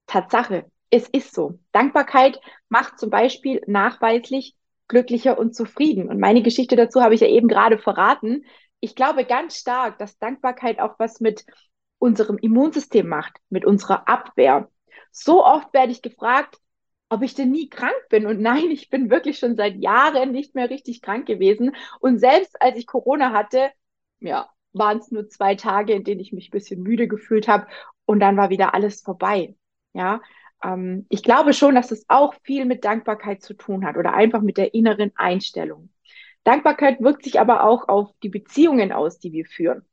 Tatsache, 0.07 0.71
es 0.91 1.09
ist 1.09 1.35
so. 1.35 1.59
Dankbarkeit 1.73 2.41
macht 2.69 2.99
zum 2.99 3.11
Beispiel 3.11 3.63
nachweislich 3.67 4.55
glücklicher 4.89 5.39
und 5.39 5.55
zufrieden. 5.55 6.09
Und 6.09 6.21
meine 6.21 6.43
Geschichte 6.43 6.77
dazu 6.77 7.03
habe 7.03 7.15
ich 7.15 7.21
ja 7.21 7.27
eben 7.27 7.49
gerade 7.49 7.79
verraten. 7.79 8.45
Ich 8.79 8.95
glaube 8.95 9.25
ganz 9.25 9.57
stark, 9.57 9.99
dass 9.99 10.19
Dankbarkeit 10.19 10.79
auch 10.79 10.95
was 10.99 11.21
mit 11.21 11.45
unserem 11.99 12.39
Immunsystem 12.39 13.09
macht, 13.09 13.39
mit 13.49 13.65
unserer 13.65 14.09
Abwehr. 14.09 14.71
So 15.11 15.45
oft 15.45 15.73
werde 15.73 15.93
ich 15.93 16.03
gefragt, 16.03 16.59
ob 17.09 17.23
ich 17.23 17.35
denn 17.35 17.51
nie 17.51 17.69
krank 17.69 17.95
bin. 18.11 18.27
Und 18.27 18.41
nein, 18.41 18.71
ich 18.71 18.91
bin 18.91 19.11
wirklich 19.11 19.39
schon 19.39 19.57
seit 19.57 19.77
Jahren 19.77 20.33
nicht 20.33 20.55
mehr 20.55 20.71
richtig 20.71 21.03
krank 21.03 21.27
gewesen. 21.27 21.75
Und 22.01 22.19
selbst 22.19 22.61
als 22.61 22.77
ich 22.77 22.87
Corona 22.87 23.33
hatte, 23.33 23.71
ja, 24.21 24.49
waren 24.73 24.99
es 24.99 25.11
nur 25.11 25.29
zwei 25.29 25.55
Tage, 25.55 25.93
in 25.93 26.05
denen 26.05 26.21
ich 26.21 26.33
mich 26.33 26.49
ein 26.49 26.53
bisschen 26.53 26.83
müde 26.83 27.09
gefühlt 27.09 27.49
habe. 27.49 27.67
Und 28.05 28.21
dann 28.21 28.37
war 28.37 28.51
wieder 28.51 28.75
alles 28.75 29.01
vorbei. 29.03 29.57
Ja, 29.93 30.21
ähm, 30.63 31.07
ich 31.09 31.23
glaube 31.23 31.53
schon, 31.53 31.75
dass 31.75 31.91
es 31.91 32.05
auch 32.09 32.35
viel 32.43 32.65
mit 32.65 32.85
Dankbarkeit 32.85 33.43
zu 33.43 33.55
tun 33.55 33.85
hat 33.87 33.97
oder 33.97 34.15
einfach 34.15 34.43
mit 34.43 34.57
der 34.57 34.75
inneren 34.75 35.13
Einstellung. 35.17 35.91
Dankbarkeit 36.45 37.01
wirkt 37.01 37.25
sich 37.25 37.41
aber 37.41 37.65
auch 37.65 37.89
auf 37.89 38.11
die 38.23 38.29
Beziehungen 38.29 38.93
aus, 38.93 39.19
die 39.19 39.33
wir 39.33 39.47
führen. 39.47 39.85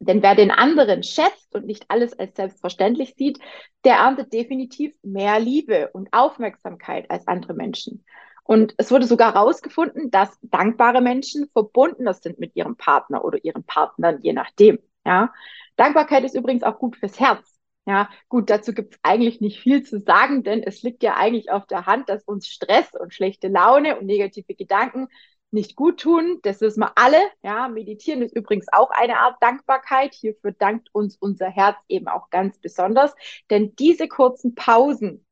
Denn 0.00 0.22
wer 0.22 0.34
den 0.34 0.50
anderen 0.50 1.02
schätzt 1.02 1.54
und 1.54 1.66
nicht 1.66 1.86
alles 1.88 2.16
als 2.18 2.36
selbstverständlich 2.36 3.14
sieht, 3.16 3.38
der 3.84 3.96
erntet 3.96 4.32
definitiv 4.32 4.94
mehr 5.02 5.40
Liebe 5.40 5.90
und 5.92 6.08
Aufmerksamkeit 6.12 7.10
als 7.10 7.26
andere 7.26 7.54
Menschen. 7.54 8.04
Und 8.44 8.74
es 8.78 8.90
wurde 8.90 9.06
sogar 9.06 9.34
herausgefunden, 9.34 10.10
dass 10.10 10.38
dankbare 10.40 11.00
Menschen 11.02 11.50
verbundener 11.52 12.14
sind 12.14 12.38
mit 12.38 12.56
ihrem 12.56 12.76
Partner 12.76 13.24
oder 13.24 13.44
ihren 13.44 13.64
Partnern, 13.64 14.20
je 14.22 14.32
nachdem. 14.32 14.78
Ja. 15.04 15.32
Dankbarkeit 15.76 16.24
ist 16.24 16.34
übrigens 16.34 16.62
auch 16.62 16.78
gut 16.78 16.96
fürs 16.96 17.20
Herz. 17.20 17.58
Ja, 17.84 18.10
gut, 18.28 18.50
dazu 18.50 18.74
gibt 18.74 18.94
es 18.94 19.00
eigentlich 19.02 19.40
nicht 19.40 19.60
viel 19.60 19.82
zu 19.82 20.00
sagen, 20.00 20.44
denn 20.44 20.62
es 20.62 20.82
liegt 20.82 21.02
ja 21.02 21.16
eigentlich 21.16 21.50
auf 21.50 21.66
der 21.66 21.86
Hand, 21.86 22.08
dass 22.10 22.22
uns 22.24 22.46
Stress 22.46 22.92
und 22.92 23.14
schlechte 23.14 23.48
Laune 23.48 23.98
und 23.98 24.06
negative 24.06 24.54
Gedanken 24.54 25.08
nicht 25.50 25.76
gut 25.76 26.00
tun. 26.00 26.40
Das 26.42 26.60
wissen 26.60 26.80
wir 26.80 26.92
alle. 26.96 27.18
Ja, 27.42 27.68
meditieren 27.68 28.22
ist 28.22 28.36
übrigens 28.36 28.66
auch 28.72 28.90
eine 28.90 29.18
Art 29.18 29.36
Dankbarkeit. 29.40 30.14
Hierfür 30.14 30.52
dankt 30.52 30.94
uns 30.94 31.16
unser 31.16 31.48
Herz 31.48 31.76
eben 31.88 32.08
auch 32.08 32.30
ganz 32.30 32.58
besonders. 32.58 33.14
Denn 33.50 33.74
diese 33.76 34.08
kurzen 34.08 34.54
Pausen, 34.54 35.26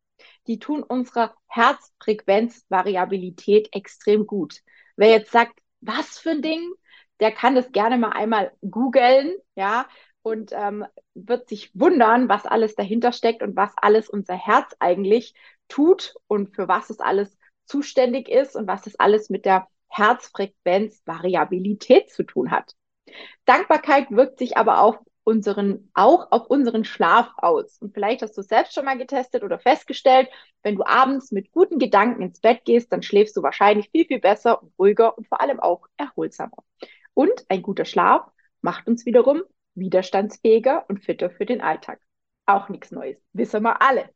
die 0.46 0.58
tun 0.58 0.82
unserer 0.82 1.34
Herzfrequenzvariabilität 1.48 3.68
extrem 3.72 4.26
gut. 4.26 4.62
Wer 4.96 5.10
jetzt 5.10 5.32
sagt, 5.32 5.60
was 5.80 6.18
für 6.18 6.30
ein 6.30 6.42
Ding, 6.42 6.72
der 7.20 7.32
kann 7.32 7.54
das 7.54 7.72
gerne 7.72 7.98
mal 7.98 8.10
einmal 8.10 8.52
googeln, 8.62 9.34
ja, 9.54 9.86
und 10.22 10.50
ähm, 10.52 10.84
wird 11.14 11.48
sich 11.48 11.70
wundern, 11.74 12.28
was 12.28 12.46
alles 12.46 12.74
dahinter 12.74 13.12
steckt 13.12 13.42
und 13.42 13.56
was 13.56 13.70
alles 13.76 14.10
unser 14.10 14.34
Herz 14.34 14.74
eigentlich 14.80 15.34
tut 15.68 16.14
und 16.26 16.54
für 16.54 16.68
was 16.68 16.90
es 16.90 17.00
alles 17.00 17.36
zuständig 17.64 18.28
ist 18.28 18.56
und 18.56 18.66
was 18.66 18.86
es 18.86 18.98
alles 18.98 19.30
mit 19.30 19.44
der 19.44 19.68
Herzfrequenzvariabilität 19.96 22.10
zu 22.10 22.24
tun 22.24 22.50
hat. 22.50 22.74
Dankbarkeit 23.44 24.10
wirkt 24.10 24.38
sich 24.38 24.56
aber 24.56 24.80
auch 24.80 24.98
unseren, 25.24 25.90
auch 25.94 26.30
auf 26.30 26.46
unseren 26.46 26.84
Schlaf 26.84 27.30
aus. 27.36 27.78
Und 27.78 27.92
vielleicht 27.92 28.22
hast 28.22 28.36
du 28.36 28.42
es 28.42 28.48
selbst 28.48 28.74
schon 28.74 28.84
mal 28.84 28.96
getestet 28.96 29.42
oder 29.42 29.58
festgestellt, 29.58 30.28
wenn 30.62 30.76
du 30.76 30.86
abends 30.86 31.32
mit 31.32 31.50
guten 31.50 31.78
Gedanken 31.78 32.22
ins 32.22 32.40
Bett 32.40 32.64
gehst, 32.64 32.92
dann 32.92 33.02
schläfst 33.02 33.36
du 33.36 33.42
wahrscheinlich 33.42 33.90
viel, 33.90 34.06
viel 34.06 34.20
besser 34.20 34.62
und 34.62 34.72
ruhiger 34.78 35.18
und 35.18 35.26
vor 35.26 35.40
allem 35.40 35.58
auch 35.58 35.88
erholsamer. 35.96 36.58
Und 37.12 37.44
ein 37.48 37.62
guter 37.62 37.84
Schlaf 37.84 38.30
macht 38.60 38.86
uns 38.86 39.04
wiederum 39.04 39.42
widerstandsfähiger 39.74 40.84
und 40.88 41.04
fitter 41.04 41.30
für 41.30 41.46
den 41.46 41.60
Alltag. 41.60 42.00
Auch 42.46 42.68
nichts 42.68 42.92
Neues. 42.92 43.18
Wissen 43.32 43.62
wir 43.62 43.82
alle. 43.82 44.08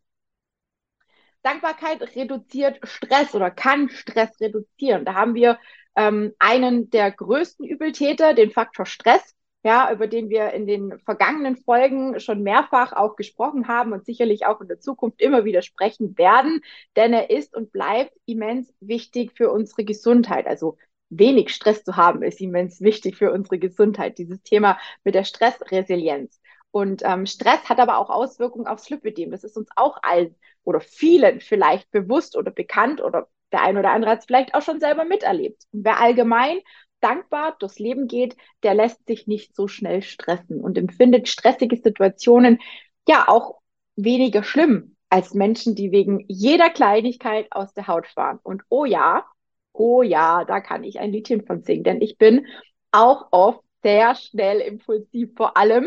Dankbarkeit 1.43 2.03
reduziert 2.17 2.81
Stress 2.85 3.35
oder 3.35 3.51
kann 3.51 3.89
Stress 3.89 4.41
reduzieren. 4.41 5.05
Da 5.05 5.15
haben 5.15 5.35
wir 5.35 5.59
ähm, 5.97 6.33
einen 6.39 6.91
der 6.91 7.11
größten 7.11 7.67
Übeltäter, 7.67 8.35
den 8.35 8.51
Faktor 8.51 8.87
Stress, 8.87 9.35
ja, 9.63 9.93
über 9.93 10.07
den 10.07 10.31
wir 10.31 10.53
in 10.53 10.67
den 10.67 10.99
vergangenen 11.01 11.57
Folgen 11.57 12.19
schon 12.19 12.43
mehrfach 12.43 12.93
auch 12.93 13.17
gesprochen 13.17 13.69
haben 13.69 13.93
und 13.93 14.07
sicherlich 14.07 14.47
auch 14.47 14.61
in 14.61 14.69
der 14.69 14.81
Zukunft 14.81 15.21
immer 15.21 15.45
wieder 15.45 15.63
sprechen 15.63 16.17
werden, 16.17 16.63
denn 16.97 17.13
er 17.13 17.31
ist 17.31 17.55
und 17.55 17.73
bleibt 17.73 18.13
immens 18.27 18.73
wichtig 18.81 19.33
für 19.37 19.51
unsere 19.51 19.85
Gesundheit. 19.85 20.47
Also 20.47 20.79
wenig 21.11 21.51
Stress 21.51 21.85
zu 21.85 21.97
haben, 21.97 22.23
ist 22.23 22.41
immens 22.41 22.81
wichtig 22.81 23.17
für 23.17 23.33
unsere 23.33 23.59
Gesundheit. 23.59 24.17
Dieses 24.19 24.43
Thema 24.43 24.79
mit 25.05 25.15
der 25.15 25.25
Stressresilienz. 25.25 26.40
Und 26.73 27.03
ähm, 27.05 27.27
Stress 27.27 27.69
hat 27.69 27.81
aber 27.81 27.99
auch 27.99 28.11
Auswirkungen 28.11 28.67
aufs 28.67 28.91
Lipidem. 28.91 29.31
Das 29.31 29.45
ist 29.45 29.57
uns 29.57 29.69
auch 29.77 29.99
allen 30.03 30.37
oder 30.63 30.81
vielen 30.81 31.41
vielleicht 31.41 31.91
bewusst 31.91 32.37
oder 32.37 32.51
bekannt 32.51 33.01
oder 33.01 33.29
der 33.53 33.63
ein 33.63 33.77
oder 33.77 33.91
andere 33.91 34.13
hat 34.13 34.21
es 34.21 34.27
vielleicht 34.27 34.55
auch 34.55 34.63
schon 34.63 34.81
selber 34.81 35.05
miterlebt. 35.05 35.65
Und 35.73 35.85
wer 35.85 36.01
allgemein 36.01 36.61
dankbar 37.01 37.57
durchs 37.59 37.79
Leben 37.79 38.07
geht, 38.07 38.37
der 38.63 38.75
lässt 38.75 39.07
sich 39.07 39.27
nicht 39.27 39.57
so 39.57 39.67
schnell 39.69 40.03
stressen 40.03 40.61
und 40.61 40.79
empfindet 40.79 41.29
stressige 41.29 41.77
Situationen 41.77 42.61
ja 43.09 43.27
auch 43.27 43.61
weniger 43.97 44.43
schlimm 44.45 44.97
als 45.09 45.35
Menschen, 45.35 45.75
die 45.75 45.91
wegen 45.91 46.25
jeder 46.29 46.71
Kleinigkeit 46.71 47.49
aus 47.51 47.75
der 47.75 47.89
Haut 47.89 48.07
fahren. 48.07 48.39
Und 48.43 48.63
oh 48.69 48.85
ja, 48.85 49.27
oh 49.73 50.03
ja, 50.03 50.45
da 50.45 50.61
kann 50.61 50.85
ich 50.85 51.01
ein 51.01 51.11
Liedchen 51.11 51.45
von 51.45 51.63
singen, 51.63 51.85
denn 51.85 52.01
ich 52.01 52.17
bin 52.19 52.47
auch 52.93 53.29
oft 53.33 53.61
sehr 53.83 54.15
schnell 54.15 54.61
impulsiv, 54.61 55.31
vor 55.37 55.57
allem 55.57 55.87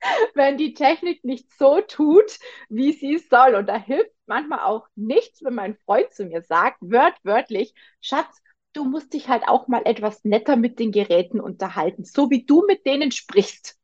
wenn 0.34 0.56
die 0.56 0.74
Technik 0.74 1.24
nicht 1.24 1.50
so 1.58 1.80
tut, 1.80 2.38
wie 2.68 2.92
sie 2.92 3.18
soll. 3.18 3.54
Und 3.54 3.66
da 3.68 3.76
hilft 3.76 4.10
manchmal 4.26 4.60
auch 4.60 4.86
nichts, 4.94 5.42
wenn 5.42 5.54
mein 5.54 5.76
Freund 5.84 6.12
zu 6.12 6.24
mir 6.24 6.42
sagt, 6.42 6.78
wörtwörtlich, 6.80 7.74
Schatz, 8.00 8.40
du 8.72 8.84
musst 8.84 9.12
dich 9.12 9.28
halt 9.28 9.44
auch 9.48 9.68
mal 9.68 9.82
etwas 9.84 10.24
netter 10.24 10.56
mit 10.56 10.78
den 10.78 10.92
Geräten 10.92 11.40
unterhalten, 11.40 12.04
so 12.04 12.30
wie 12.30 12.44
du 12.44 12.64
mit 12.66 12.86
denen 12.86 13.12
sprichst. 13.12 13.76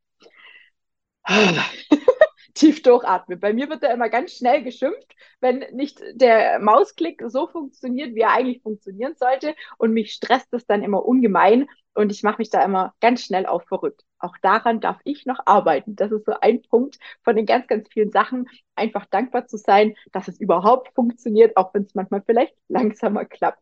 Tief 2.55 2.83
durchatmen. 2.83 3.41
Bei 3.41 3.53
mir 3.53 3.69
wird 3.69 3.83
da 3.83 3.93
immer 3.93 4.09
ganz 4.09 4.33
schnell 4.33 4.63
geschimpft, 4.63 5.15
wenn 5.41 5.65
nicht 5.73 6.01
der 6.15 6.61
Mausklick 6.61 7.23
so 7.27 7.49
funktioniert, 7.49 8.15
wie 8.15 8.21
er 8.21 8.33
eigentlich 8.33 8.63
funktionieren 8.63 9.15
sollte. 9.17 9.55
Und 9.77 9.93
mich 9.93 10.13
stresst 10.13 10.53
es 10.53 10.65
dann 10.67 10.83
immer 10.83 11.05
ungemein 11.05 11.67
und 11.95 12.13
ich 12.13 12.23
mache 12.23 12.39
mich 12.39 12.51
da 12.51 12.65
immer 12.65 12.95
ganz 13.01 13.23
schnell 13.23 13.47
auch 13.47 13.65
verrückt. 13.65 14.03
Auch 14.19 14.37
daran 14.43 14.81
darf 14.81 14.99
ich 15.05 15.27
noch 15.27 15.41
arbeiten. 15.47 15.97
Das 15.97 16.13
ist 16.13 16.27
so 16.27 16.33
ein 16.41 16.63
Punkt 16.63 16.99
von 17.23 17.37
den 17.37 17.47
ganz, 17.47 17.67
ganz 17.67 17.89
vielen 17.93 18.11
Sachen, 18.11 18.49
einfach 18.75 19.07
dankbar 19.07 19.47
zu 19.47 19.57
sein, 19.57 19.95
dass 20.13 20.29
es 20.29 20.41
überhaupt 20.41 20.95
funktioniert, 20.95 21.57
auch 21.57 21.75
wenn 21.75 21.83
es 21.85 21.95
manchmal 21.95 22.23
vielleicht 22.25 22.55
langsamer 22.69 23.25
klappt. 23.25 23.61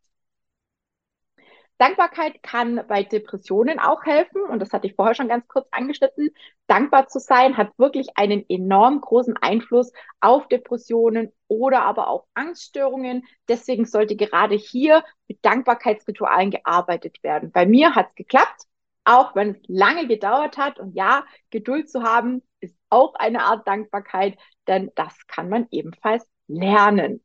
Dankbarkeit 1.82 2.44
kann 2.44 2.84
bei 2.86 3.02
Depressionen 3.02 3.80
auch 3.80 4.04
helfen 4.04 4.40
und 4.42 4.60
das 4.60 4.72
hatte 4.72 4.86
ich 4.86 4.94
vorher 4.94 5.16
schon 5.16 5.26
ganz 5.26 5.48
kurz 5.48 5.66
angeschnitten. 5.72 6.30
Dankbar 6.68 7.08
zu 7.08 7.18
sein 7.18 7.56
hat 7.56 7.76
wirklich 7.76 8.06
einen 8.14 8.48
enorm 8.48 9.00
großen 9.00 9.36
Einfluss 9.38 9.92
auf 10.20 10.46
Depressionen 10.46 11.32
oder 11.48 11.82
aber 11.82 12.06
auch 12.06 12.28
Angststörungen. 12.34 13.24
Deswegen 13.48 13.84
sollte 13.84 14.14
gerade 14.14 14.54
hier 14.54 15.02
mit 15.26 15.44
Dankbarkeitsritualen 15.44 16.52
gearbeitet 16.52 17.20
werden. 17.24 17.50
Bei 17.50 17.66
mir 17.66 17.96
hat 17.96 18.10
es 18.10 18.14
geklappt, 18.14 18.62
auch 19.02 19.34
wenn 19.34 19.56
es 19.56 19.62
lange 19.66 20.06
gedauert 20.06 20.58
hat. 20.58 20.78
Und 20.78 20.94
ja, 20.94 21.26
Geduld 21.50 21.90
zu 21.90 22.04
haben 22.04 22.44
ist 22.60 22.76
auch 22.90 23.16
eine 23.16 23.42
Art 23.42 23.66
Dankbarkeit, 23.66 24.38
denn 24.68 24.92
das 24.94 25.26
kann 25.26 25.48
man 25.48 25.66
ebenfalls 25.72 26.24
lernen. 26.46 27.24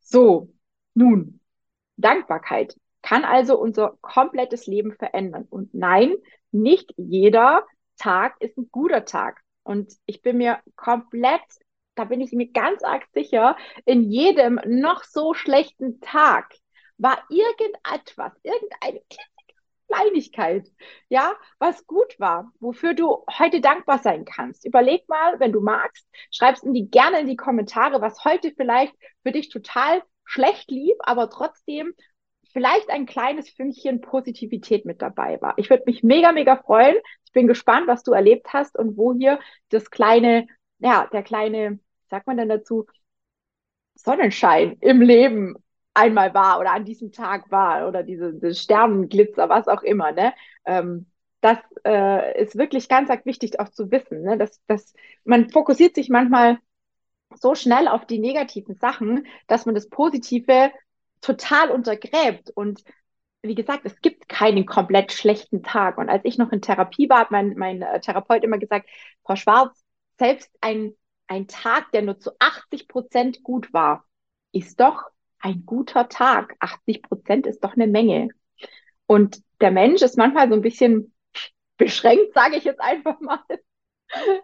So, 0.00 0.52
nun, 0.94 1.38
Dankbarkeit 1.96 2.74
kann 3.04 3.26
also 3.26 3.58
unser 3.58 3.98
komplettes 4.00 4.66
Leben 4.66 4.94
verändern. 4.94 5.46
Und 5.50 5.74
nein, 5.74 6.14
nicht 6.52 6.94
jeder 6.96 7.66
Tag 7.98 8.34
ist 8.40 8.56
ein 8.56 8.70
guter 8.72 9.04
Tag. 9.04 9.42
Und 9.62 9.92
ich 10.06 10.22
bin 10.22 10.38
mir 10.38 10.60
komplett, 10.74 11.42
da 11.96 12.04
bin 12.04 12.22
ich 12.22 12.32
mir 12.32 12.50
ganz 12.50 12.82
arg 12.82 13.04
sicher, 13.12 13.58
in 13.84 14.10
jedem 14.10 14.58
noch 14.64 15.04
so 15.04 15.34
schlechten 15.34 16.00
Tag 16.00 16.54
war 16.96 17.22
irgendetwas, 17.28 18.32
irgendeine 18.42 19.02
Kleinigkeit, 19.86 20.66
ja, 21.10 21.34
was 21.58 21.86
gut 21.86 22.18
war, 22.18 22.52
wofür 22.58 22.94
du 22.94 23.22
heute 23.38 23.60
dankbar 23.60 23.98
sein 23.98 24.24
kannst. 24.24 24.64
Überleg 24.64 25.06
mal, 25.10 25.38
wenn 25.40 25.52
du 25.52 25.60
magst, 25.60 26.08
schreibst 26.30 26.64
in 26.64 26.72
die 26.72 26.90
gerne 26.90 27.20
in 27.20 27.26
die 27.26 27.36
Kommentare, 27.36 28.00
was 28.00 28.24
heute 28.24 28.54
vielleicht 28.56 28.94
für 29.22 29.32
dich 29.32 29.50
total 29.50 30.02
schlecht 30.24 30.70
lief, 30.70 30.96
aber 31.00 31.28
trotzdem 31.28 31.92
vielleicht 32.54 32.88
ein 32.88 33.04
kleines 33.04 33.50
Fünkchen 33.50 34.00
Positivität 34.00 34.86
mit 34.86 35.02
dabei 35.02 35.42
war. 35.42 35.54
Ich 35.58 35.68
würde 35.68 35.82
mich 35.86 36.02
mega, 36.02 36.32
mega 36.32 36.56
freuen. 36.56 36.96
Ich 37.26 37.32
bin 37.32 37.46
gespannt, 37.46 37.88
was 37.88 38.02
du 38.04 38.12
erlebt 38.12 38.52
hast 38.54 38.78
und 38.78 38.96
wo 38.96 39.12
hier 39.12 39.40
das 39.68 39.90
kleine, 39.90 40.46
ja, 40.78 41.08
der 41.12 41.22
kleine, 41.22 41.80
sagt 42.08 42.26
man 42.26 42.38
denn 42.38 42.48
dazu, 42.48 42.86
Sonnenschein 43.96 44.76
im 44.80 45.02
Leben 45.02 45.56
einmal 45.94 46.32
war 46.34 46.60
oder 46.60 46.72
an 46.72 46.84
diesem 46.84 47.12
Tag 47.12 47.50
war 47.50 47.88
oder 47.88 48.02
diese, 48.02 48.32
diese 48.34 48.54
Sternenglitzer, 48.54 49.48
was 49.48 49.68
auch 49.68 49.82
immer, 49.82 50.12
ne? 50.12 50.32
Ähm, 50.64 51.06
das 51.40 51.58
äh, 51.84 52.40
ist 52.42 52.56
wirklich 52.56 52.88
ganz, 52.88 53.08
ganz 53.08 53.26
wichtig 53.26 53.60
auch 53.60 53.68
zu 53.68 53.90
wissen, 53.90 54.22
ne? 54.22 54.38
dass, 54.38 54.64
dass 54.66 54.94
man 55.24 55.50
fokussiert 55.50 55.94
sich 55.94 56.08
manchmal 56.08 56.58
so 57.34 57.54
schnell 57.54 57.86
auf 57.86 58.06
die 58.06 58.18
negativen 58.18 58.76
Sachen, 58.76 59.26
dass 59.46 59.66
man 59.66 59.74
das 59.74 59.90
Positive 59.90 60.72
total 61.20 61.70
untergräbt. 61.70 62.50
Und 62.50 62.82
wie 63.42 63.54
gesagt, 63.54 63.82
es 63.84 64.00
gibt 64.00 64.28
keinen 64.28 64.66
komplett 64.66 65.12
schlechten 65.12 65.62
Tag. 65.62 65.98
Und 65.98 66.08
als 66.08 66.24
ich 66.24 66.38
noch 66.38 66.52
in 66.52 66.62
Therapie 66.62 67.08
war, 67.08 67.20
hat 67.20 67.30
mein, 67.30 67.54
mein 67.56 67.82
äh, 67.82 68.00
Therapeut 68.00 68.42
immer 68.42 68.58
gesagt, 68.58 68.88
Frau 69.24 69.36
Schwarz, 69.36 69.84
selbst 70.18 70.50
ein, 70.60 70.94
ein 71.26 71.48
Tag, 71.48 71.90
der 71.92 72.02
nur 72.02 72.18
zu 72.18 72.32
80 72.38 72.88
Prozent 72.88 73.42
gut 73.42 73.72
war, 73.72 74.04
ist 74.52 74.80
doch 74.80 75.04
ein 75.40 75.64
guter 75.66 76.08
Tag. 76.08 76.56
80 76.60 77.02
Prozent 77.02 77.46
ist 77.46 77.62
doch 77.62 77.74
eine 77.74 77.86
Menge. 77.86 78.28
Und 79.06 79.42
der 79.60 79.70
Mensch 79.70 80.02
ist 80.02 80.16
manchmal 80.16 80.48
so 80.48 80.54
ein 80.54 80.62
bisschen 80.62 81.14
beschränkt, 81.76 82.32
sage 82.34 82.56
ich 82.56 82.64
jetzt 82.64 82.80
einfach 82.80 83.20
mal. 83.20 83.40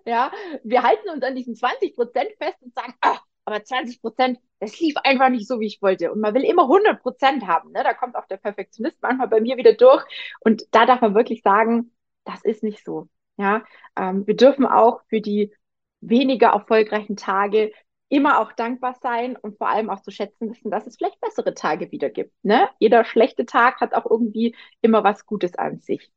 Ja, 0.04 0.32
wir 0.64 0.82
halten 0.82 1.10
uns 1.10 1.22
an 1.22 1.36
diesen 1.36 1.54
20 1.54 1.94
Prozent 1.94 2.30
fest 2.38 2.56
und 2.60 2.74
sagen, 2.74 2.94
ach, 3.02 3.22
aber 3.50 3.64
20 3.64 4.00
Prozent, 4.00 4.38
das 4.60 4.78
lief 4.80 4.96
einfach 4.98 5.28
nicht 5.28 5.48
so, 5.48 5.60
wie 5.60 5.66
ich 5.66 5.82
wollte. 5.82 6.12
Und 6.12 6.20
man 6.20 6.34
will 6.34 6.44
immer 6.44 6.62
100 6.62 7.02
Prozent 7.02 7.46
haben. 7.46 7.72
Ne? 7.72 7.82
Da 7.82 7.94
kommt 7.94 8.16
auch 8.16 8.26
der 8.26 8.36
Perfektionist 8.36 8.98
manchmal 9.02 9.28
bei 9.28 9.40
mir 9.40 9.56
wieder 9.56 9.74
durch. 9.74 10.04
Und 10.40 10.64
da 10.72 10.86
darf 10.86 11.00
man 11.00 11.14
wirklich 11.14 11.42
sagen, 11.42 11.92
das 12.24 12.44
ist 12.44 12.62
nicht 12.62 12.84
so. 12.84 13.08
Ja, 13.36 13.64
ähm, 13.96 14.26
wir 14.26 14.36
dürfen 14.36 14.66
auch 14.66 15.00
für 15.08 15.20
die 15.20 15.54
weniger 16.00 16.48
erfolgreichen 16.48 17.16
Tage 17.16 17.72
immer 18.08 18.40
auch 18.40 18.52
dankbar 18.52 18.96
sein 19.00 19.36
und 19.36 19.56
vor 19.56 19.68
allem 19.68 19.88
auch 19.88 20.02
zu 20.02 20.10
schätzen 20.10 20.50
wissen, 20.50 20.70
dass 20.70 20.86
es 20.86 20.96
vielleicht 20.96 21.20
bessere 21.20 21.54
Tage 21.54 21.90
wieder 21.92 22.10
gibt. 22.10 22.32
Ne? 22.42 22.68
Jeder 22.78 23.04
schlechte 23.04 23.46
Tag 23.46 23.80
hat 23.80 23.94
auch 23.94 24.04
irgendwie 24.04 24.56
immer 24.82 25.04
was 25.04 25.26
Gutes 25.26 25.54
an 25.56 25.80
sich. 25.80 26.12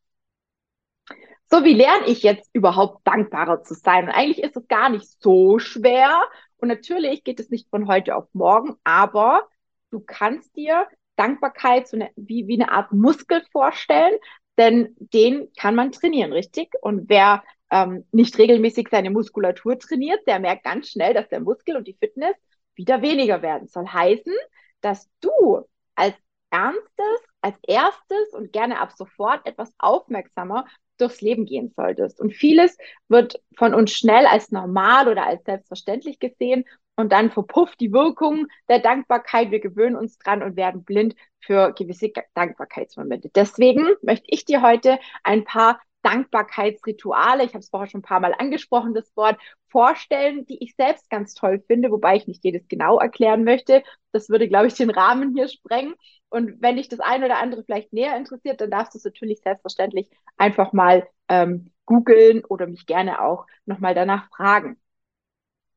So, 1.50 1.64
wie 1.64 1.76
lerne 1.76 2.08
ich 2.08 2.24
jetzt 2.24 2.50
überhaupt 2.54 3.06
dankbarer 3.08 3.62
zu 3.62 3.76
sein? 3.76 4.06
Und 4.06 4.12
eigentlich 4.12 4.44
ist 4.44 4.58
es 4.58 4.68
gar 4.68 4.90
nicht 4.90 5.22
so 5.22 5.60
schwer. 5.60 6.24
Und 6.58 6.68
natürlich 6.68 7.24
geht 7.24 7.40
es 7.40 7.50
nicht 7.50 7.70
von 7.70 7.88
heute 7.88 8.16
auf 8.16 8.28
morgen, 8.34 8.76
aber 8.84 9.48
du 9.90 10.00
kannst 10.00 10.56
dir 10.56 10.88
Dankbarkeit 11.16 11.88
so 11.88 11.98
eine, 11.98 12.10
wie, 12.16 12.48
wie 12.48 12.62
eine 12.62 12.72
Art 12.72 12.92
Muskel 12.92 13.44
vorstellen, 13.52 14.18
denn 14.58 14.96
den 14.98 15.52
kann 15.58 15.76
man 15.76 15.92
trainieren, 15.92 16.32
richtig? 16.32 16.74
Und 16.82 17.10
wer 17.10 17.44
ähm, 17.72 18.06
nicht 18.12 18.38
regelmäßig 18.38 18.88
seine 18.92 19.10
Muskulatur 19.10 19.80
trainiert, 19.80 20.26
der 20.28 20.40
merkt 20.40 20.64
ganz 20.64 20.90
schnell, 20.90 21.14
dass 21.14 21.28
der 21.30 21.40
Muskel 21.40 21.76
und 21.76 21.88
die 21.88 21.98
Fitness 22.00 22.36
wieder 22.76 23.02
weniger 23.02 23.42
werden. 23.42 23.68
Soll 23.68 23.88
heißen, 23.88 24.34
dass 24.82 25.10
du 25.22 25.62
als 25.96 26.16
ernstes, 26.52 27.20
als 27.42 27.58
erstes 27.64 28.34
und 28.34 28.52
gerne 28.52 28.80
ab 28.80 28.92
sofort 28.92 29.46
etwas 29.46 29.74
aufmerksamer 29.80 30.66
durchs 30.98 31.22
Leben 31.22 31.46
gehen 31.46 31.72
solltest. 31.76 32.20
Und 32.20 32.34
vieles 32.34 32.78
wird 33.08 33.42
von 33.56 33.74
uns 33.74 33.92
schnell 33.92 34.26
als 34.26 34.52
normal 34.52 35.08
oder 35.08 35.26
als 35.26 35.44
selbstverständlich 35.44 36.20
gesehen 36.20 36.66
und 36.96 37.12
dann 37.12 37.32
verpufft 37.32 37.80
die 37.80 37.92
Wirkung 37.92 38.48
der 38.70 38.80
Dankbarkeit. 38.80 39.52
Wir 39.52 39.60
gewöhnen 39.60 39.96
uns 39.96 40.18
dran 40.18 40.44
und 40.44 40.56
werden 40.56 40.84
blind 40.84 41.16
für 41.40 41.74
gewisse 41.74 42.12
Dankbarkeitsmomente. 42.36 43.30
Deswegen 43.34 43.88
möchte 44.02 44.28
ich 44.28 44.46
dir 44.46 44.62
heute 44.62 45.00
ein 45.24 45.44
paar 45.44 45.80
Dankbarkeitsrituale, 46.04 47.44
ich 47.44 47.50
habe 47.50 47.60
es 47.60 47.70
vorher 47.70 47.90
schon 47.90 48.00
ein 48.00 48.04
paar 48.04 48.20
Mal 48.20 48.36
angesprochen, 48.38 48.94
das 48.94 49.16
Wort, 49.16 49.38
vorstellen, 49.74 50.46
die 50.46 50.64
ich 50.64 50.76
selbst 50.76 51.10
ganz 51.10 51.34
toll 51.34 51.62
finde, 51.68 51.92
wobei 51.92 52.16
ich 52.16 52.28
nicht 52.28 52.44
jedes 52.46 52.68
genau 52.70 53.00
erklären 53.00 53.44
möchte. 53.44 53.84
Das 54.14 54.30
würde, 54.30 54.48
glaube 54.48 54.68
ich, 54.68 54.76
den 54.76 54.92
Rahmen 54.92 55.34
hier 55.36 55.50
sprengen. 55.50 55.96
Und 56.30 56.62
wenn 56.62 56.78
dich 56.78 56.88
das 56.88 57.02
eine 57.02 57.26
oder 57.26 57.42
andere 57.42 57.66
vielleicht 57.66 57.92
näher 57.92 58.16
interessiert, 58.16 58.62
dann 58.62 58.72
darfst 58.72 58.94
du 58.94 59.00
es 59.00 59.04
natürlich 59.04 59.42
selbstverständlich 59.42 60.10
einfach 60.38 60.72
mal 60.72 61.06
ähm, 61.28 61.72
googeln 61.86 62.46
oder 62.46 62.68
mich 62.68 62.86
gerne 62.86 63.22
auch 63.22 63.46
nochmal 63.66 63.96
danach 63.96 64.30
fragen. 64.30 64.78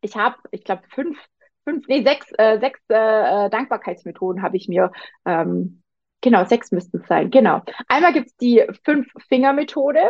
Ich 0.02 0.14
habe, 0.16 0.36
ich 0.52 0.62
glaube, 0.62 0.82
fünf, 0.90 1.18
fünf, 1.64 1.88
nee, 1.88 2.04
sechs, 2.04 2.30
äh, 2.38 2.60
sechs 2.60 2.80
äh, 2.88 3.50
Dankbarkeitsmethoden 3.50 4.42
habe 4.42 4.56
ich 4.56 4.68
mir 4.68 4.92
ähm, 5.24 5.82
Genau, 6.22 6.44
sechs 6.44 6.72
müssten 6.72 7.02
es 7.02 7.06
sein. 7.06 7.30
Genau. 7.30 7.62
Einmal 7.86 8.12
gibt 8.12 8.26
es 8.26 8.36
die 8.36 8.64
Fünf-Finger-Methode. 8.84 10.00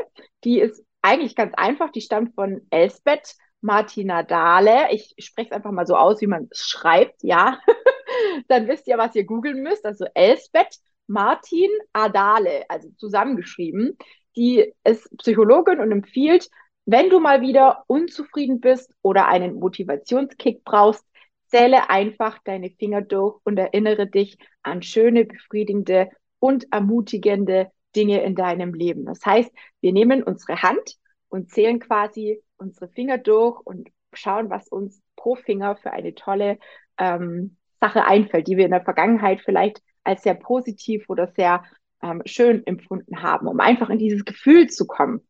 Die 0.44 0.60
ist 0.60 0.82
eigentlich 1.02 1.36
ganz 1.36 1.52
einfach. 1.56 1.90
Die 1.92 2.00
stammt 2.00 2.34
von 2.34 2.62
Elsbeth 2.70 3.36
Martina 3.60 4.22
Dahle. 4.22 4.88
Ich 4.92 5.14
spreche 5.18 5.50
es 5.50 5.56
einfach 5.56 5.72
mal 5.72 5.86
so 5.86 5.96
aus, 5.96 6.20
wie 6.20 6.26
man 6.26 6.48
es 6.50 6.66
schreibt, 6.66 7.22
ja. 7.22 7.58
Dann 8.48 8.68
wisst 8.68 8.86
ihr, 8.86 8.98
was 8.98 9.14
ihr 9.14 9.24
googeln 9.24 9.62
müsst. 9.62 9.84
Also 9.84 10.06
Elsbeth 10.14 10.78
Martin 11.06 11.70
Adale, 11.92 12.64
also 12.68 12.88
zusammengeschrieben. 12.96 13.96
Die 14.36 14.72
ist 14.84 15.08
Psychologin 15.18 15.80
und 15.80 15.92
empfiehlt, 15.92 16.48
wenn 16.84 17.10
du 17.10 17.20
mal 17.20 17.40
wieder 17.40 17.84
unzufrieden 17.88 18.60
bist 18.60 18.92
oder 19.02 19.26
einen 19.26 19.54
Motivationskick 19.54 20.64
brauchst, 20.64 21.04
Zähle 21.48 21.90
einfach 21.90 22.38
deine 22.44 22.70
Finger 22.70 23.02
durch 23.02 23.38
und 23.44 23.56
erinnere 23.56 24.06
dich 24.06 24.36
an 24.62 24.82
schöne, 24.82 25.24
befriedigende 25.24 26.10
und 26.38 26.66
ermutigende 26.72 27.70
Dinge 27.94 28.22
in 28.22 28.34
deinem 28.34 28.74
Leben. 28.74 29.04
Das 29.04 29.24
heißt, 29.24 29.50
wir 29.80 29.92
nehmen 29.92 30.22
unsere 30.22 30.62
Hand 30.62 30.96
und 31.28 31.50
zählen 31.50 31.78
quasi 31.78 32.42
unsere 32.58 32.88
Finger 32.88 33.18
durch 33.18 33.60
und 33.60 33.90
schauen, 34.12 34.50
was 34.50 34.68
uns 34.68 35.02
pro 35.16 35.36
Finger 35.36 35.76
für 35.76 35.92
eine 35.92 36.14
tolle 36.14 36.58
ähm, 36.98 37.56
Sache 37.80 38.04
einfällt, 38.04 38.48
die 38.48 38.56
wir 38.56 38.64
in 38.64 38.70
der 38.70 38.84
Vergangenheit 38.84 39.40
vielleicht 39.44 39.82
als 40.04 40.22
sehr 40.22 40.34
positiv 40.34 41.04
oder 41.08 41.28
sehr 41.36 41.64
ähm, 42.02 42.22
schön 42.24 42.66
empfunden 42.66 43.22
haben, 43.22 43.46
um 43.46 43.60
einfach 43.60 43.90
in 43.90 43.98
dieses 43.98 44.24
Gefühl 44.24 44.68
zu 44.68 44.86
kommen. 44.86 45.26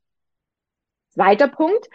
Zweiter 1.11 1.49
Punkt, 1.49 1.89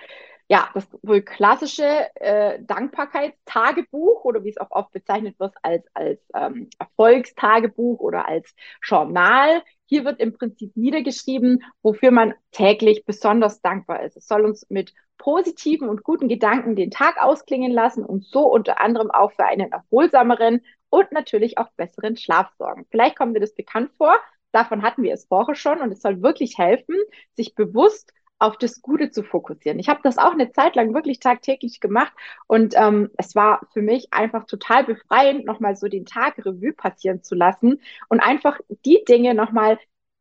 ja, 0.52 0.70
das 0.74 0.86
wohl 1.02 1.22
klassische 1.22 2.14
äh, 2.16 2.62
Dankbarkeitstagebuch 2.62 4.26
oder 4.26 4.44
wie 4.44 4.50
es 4.50 4.58
auch 4.58 4.70
oft 4.72 4.92
bezeichnet 4.92 5.40
wird 5.40 5.54
als, 5.62 5.86
als 5.94 6.20
ähm, 6.36 6.70
Erfolgstagebuch 6.78 8.02
oder 8.02 8.28
als 8.28 8.54
Journal. 8.84 9.64
Hier 9.86 10.04
wird 10.04 10.20
im 10.20 10.34
Prinzip 10.34 10.76
niedergeschrieben, 10.76 11.64
wofür 11.82 12.12
man 12.12 12.34
täglich 12.52 13.06
besonders 13.06 13.62
dankbar 13.62 14.04
ist. 14.04 14.18
Es 14.18 14.28
soll 14.28 14.44
uns 14.44 14.66
mit 14.70 14.94
positiven 15.18 15.88
und 15.88 16.04
guten 16.04 16.28
Gedanken 16.28 16.76
den 16.76 16.92
Tag 16.92 17.16
ausklingen 17.24 17.72
lassen 17.72 18.04
und 18.04 18.26
so 18.26 18.42
unter 18.42 18.82
anderem 18.82 19.10
auch 19.10 19.32
für 19.32 19.46
einen 19.46 19.72
erholsameren 19.72 20.66
und 20.90 21.14
natürlich 21.14 21.60
auch 21.60 21.72
besseren 21.78 22.18
Schlaf 22.18 22.52
sorgen. 22.58 22.86
Vielleicht 22.92 23.18
kommt 23.18 23.38
dir 23.38 23.40
das 23.40 23.56
bekannt 23.56 23.92
vor. 23.98 24.18
Davon 24.52 24.82
hatten 24.82 25.04
wir 25.04 25.14
es 25.14 25.24
vorher 25.24 25.56
schon 25.56 25.80
und 25.80 25.94
es 25.94 26.02
soll 26.02 26.22
wirklich 26.22 26.58
helfen, 26.58 26.98
sich 27.38 27.56
bewusst 27.56 28.12
auf 28.42 28.58
das 28.58 28.82
Gute 28.82 29.12
zu 29.12 29.24
fokussieren. 29.24 29.80
Ich 29.80 29.88
habe 29.88 30.00
das 30.04 30.18
auch 30.18 30.32
eine 30.32 30.52
Zeit 30.52 30.76
lang 30.76 30.94
wirklich 30.94 31.20
tagtäglich 31.20 31.80
gemacht 31.80 32.12
und 32.48 32.74
ähm, 32.76 33.12
es 33.18 33.36
war 33.36 33.68
für 33.72 33.82
mich 33.82 34.12
einfach 34.12 34.46
total 34.46 34.84
befreiend, 34.84 35.46
nochmal 35.46 35.76
so 35.76 35.88
den 35.88 36.06
Tag 36.06 36.38
Revue 36.40 36.74
passieren 36.74 37.22
zu 37.24 37.36
lassen 37.36 37.82
und 38.10 38.20
einfach 38.20 38.60
die 38.86 39.04
Dinge 39.08 39.36
nochmal 39.36 39.78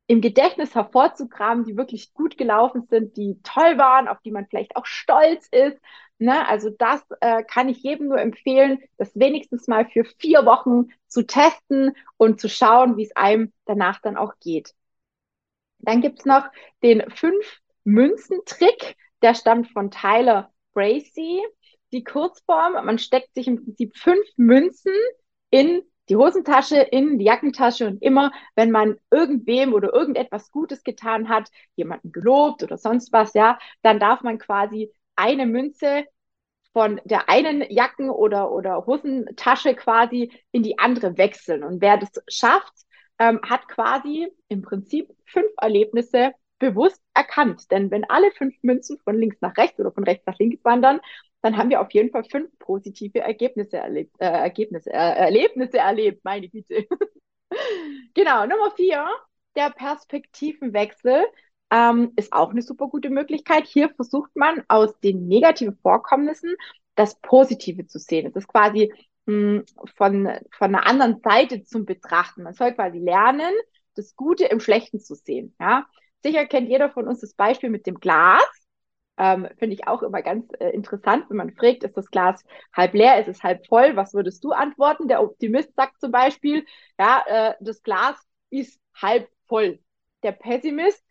im 0.06 0.20
Gedächtnis 0.20 0.74
hervorzukramen, 0.74 1.64
die 1.64 1.76
wirklich 1.76 2.12
gut 2.12 2.36
gelaufen 2.36 2.86
sind, 2.90 3.16
die 3.16 3.38
toll 3.42 3.78
waren, 3.78 4.08
auf 4.08 4.20
die 4.22 4.32
man 4.32 4.46
vielleicht 4.46 4.76
auch 4.76 4.84
stolz 4.84 5.46
ist. 5.52 5.78
Ne? 6.18 6.46
Also 6.48 6.68
das 6.68 7.00
äh, 7.20 7.42
kann 7.44 7.68
ich 7.68 7.82
jedem 7.82 8.08
nur 8.08 8.20
empfehlen, 8.20 8.80
das 8.98 9.18
wenigstens 9.18 9.68
mal 9.68 9.86
für 9.88 10.04
vier 10.04 10.44
Wochen 10.44 10.88
zu 11.06 11.26
testen 11.26 11.92
und 12.18 12.40
zu 12.40 12.48
schauen, 12.48 12.96
wie 12.96 13.04
es 13.04 13.16
einem 13.16 13.52
danach 13.64 14.00
dann 14.02 14.16
auch 14.16 14.34
geht. 14.40 14.74
Dann 15.78 16.00
gibt's 16.02 16.24
noch 16.24 16.44
den 16.82 17.08
fünf 17.10 17.59
Münzentrick, 17.84 18.96
der 19.22 19.34
stammt 19.34 19.68
von 19.70 19.90
Tyler 19.90 20.52
Bracy. 20.72 21.42
Die 21.92 22.04
Kurzform, 22.04 22.84
man 22.84 22.98
steckt 22.98 23.34
sich 23.34 23.48
im 23.48 23.64
Prinzip 23.64 23.96
fünf 23.96 24.26
Münzen 24.36 24.94
in 25.50 25.82
die 26.08 26.16
Hosentasche, 26.16 26.76
in 26.76 27.18
die 27.18 27.24
Jackentasche 27.24 27.86
und 27.86 28.02
immer, 28.02 28.32
wenn 28.56 28.70
man 28.70 28.96
irgendwem 29.10 29.72
oder 29.74 29.92
irgendetwas 29.92 30.50
Gutes 30.50 30.82
getan 30.82 31.28
hat, 31.28 31.48
jemanden 31.76 32.12
gelobt 32.12 32.62
oder 32.62 32.76
sonst 32.76 33.12
was, 33.12 33.32
ja, 33.34 33.58
dann 33.82 34.00
darf 34.00 34.22
man 34.22 34.38
quasi 34.38 34.92
eine 35.14 35.46
Münze 35.46 36.04
von 36.72 37.00
der 37.04 37.28
einen 37.28 37.64
Jacken- 37.70 38.10
oder, 38.10 38.52
oder 38.52 38.86
Hosentasche 38.86 39.74
quasi 39.74 40.32
in 40.52 40.62
die 40.62 40.78
andere 40.78 41.16
wechseln. 41.16 41.62
Und 41.64 41.80
wer 41.80 41.96
das 41.96 42.10
schafft, 42.28 42.74
ähm, 43.18 43.40
hat 43.48 43.68
quasi 43.68 44.28
im 44.48 44.62
Prinzip 44.62 45.10
fünf 45.26 45.50
Erlebnisse 45.60 46.32
bewusst 46.60 47.02
erkannt. 47.14 47.72
Denn 47.72 47.90
wenn 47.90 48.04
alle 48.04 48.30
fünf 48.30 48.54
Münzen 48.62 48.98
von 49.02 49.18
links 49.18 49.38
nach 49.40 49.56
rechts 49.56 49.80
oder 49.80 49.90
von 49.90 50.04
rechts 50.04 50.24
nach 50.26 50.38
links 50.38 50.64
wandern, 50.64 51.00
dann 51.42 51.56
haben 51.56 51.70
wir 51.70 51.80
auf 51.80 51.90
jeden 51.90 52.10
Fall 52.10 52.24
fünf 52.24 52.56
positive 52.60 53.18
Ergebnisse 53.18 53.78
erlebt, 53.78 54.14
äh, 54.20 54.26
Ergebnisse, 54.26 54.90
äh, 54.90 54.92
Erlebnisse 54.92 55.78
erlebt, 55.78 56.24
meine 56.24 56.48
Güte. 56.48 56.86
genau, 58.14 58.46
Nummer 58.46 58.70
vier, 58.76 59.06
der 59.56 59.70
Perspektivenwechsel 59.70 61.24
ähm, 61.70 62.12
ist 62.16 62.32
auch 62.32 62.50
eine 62.50 62.62
super 62.62 62.88
gute 62.88 63.10
Möglichkeit. 63.10 63.66
Hier 63.66 63.88
versucht 63.90 64.34
man 64.36 64.62
aus 64.68 64.98
den 65.00 65.26
negativen 65.26 65.76
Vorkommnissen 65.82 66.54
das 66.94 67.18
Positive 67.20 67.86
zu 67.86 67.98
sehen. 67.98 68.26
Es 68.26 68.36
ist 68.36 68.48
quasi 68.48 68.92
mh, 69.26 69.62
hm, 69.62 69.64
von, 69.96 70.28
von 70.52 70.74
einer 70.74 70.86
anderen 70.86 71.20
Seite 71.22 71.64
zum 71.64 71.86
Betrachten. 71.86 72.42
Man 72.42 72.54
soll 72.54 72.74
quasi 72.74 72.98
lernen, 72.98 73.52
das 73.94 74.14
Gute 74.14 74.44
im 74.44 74.60
Schlechten 74.60 75.00
zu 75.00 75.14
sehen. 75.14 75.54
Ja? 75.58 75.86
Sicher 76.22 76.46
kennt 76.46 76.68
jeder 76.68 76.90
von 76.90 77.08
uns 77.08 77.20
das 77.20 77.34
Beispiel 77.34 77.70
mit 77.70 77.86
dem 77.86 77.96
Glas. 77.96 78.42
Ähm, 79.16 79.48
Finde 79.58 79.74
ich 79.74 79.86
auch 79.86 80.02
immer 80.02 80.22
ganz 80.22 80.50
äh, 80.60 80.70
interessant, 80.70 81.26
wenn 81.28 81.36
man 81.36 81.52
fragt, 81.54 81.84
ist 81.84 81.96
das 81.96 82.10
Glas 82.10 82.42
halb 82.72 82.94
leer, 82.94 83.20
ist 83.20 83.28
es 83.28 83.42
halb 83.42 83.66
voll? 83.66 83.96
Was 83.96 84.14
würdest 84.14 84.42
du 84.44 84.52
antworten? 84.52 85.08
Der 85.08 85.22
Optimist 85.22 85.74
sagt 85.76 86.00
zum 86.00 86.10
Beispiel, 86.10 86.64
ja, 86.98 87.22
äh, 87.26 87.54
das 87.60 87.82
Glas 87.82 88.16
ist 88.50 88.80
halb 88.94 89.28
voll. 89.46 89.78
Der 90.22 90.32
Pessimist, 90.32 91.04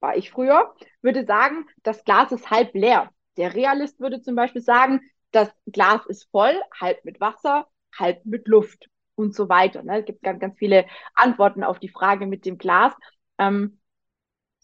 war 0.00 0.16
ich 0.16 0.30
früher, 0.30 0.74
würde 1.00 1.24
sagen, 1.24 1.66
das 1.82 2.04
Glas 2.04 2.32
ist 2.32 2.50
halb 2.50 2.74
leer. 2.74 3.10
Der 3.36 3.54
Realist 3.54 4.00
würde 4.00 4.20
zum 4.20 4.34
Beispiel 4.34 4.60
sagen, 4.60 5.00
das 5.30 5.50
Glas 5.66 6.04
ist 6.06 6.28
voll, 6.30 6.60
halb 6.78 7.02
mit 7.04 7.20
Wasser, 7.20 7.66
halb 7.96 8.24
mit 8.26 8.48
Luft 8.48 8.88
und 9.14 9.34
so 9.34 9.48
weiter. 9.48 9.82
Ne? 9.82 10.00
Es 10.00 10.04
gibt 10.04 10.22
ganz, 10.22 10.40
ganz 10.40 10.58
viele 10.58 10.86
Antworten 11.14 11.64
auf 11.64 11.78
die 11.78 11.88
Frage 11.88 12.26
mit 12.26 12.44
dem 12.44 12.58
Glas. 12.58 12.92
Ähm, 13.38 13.78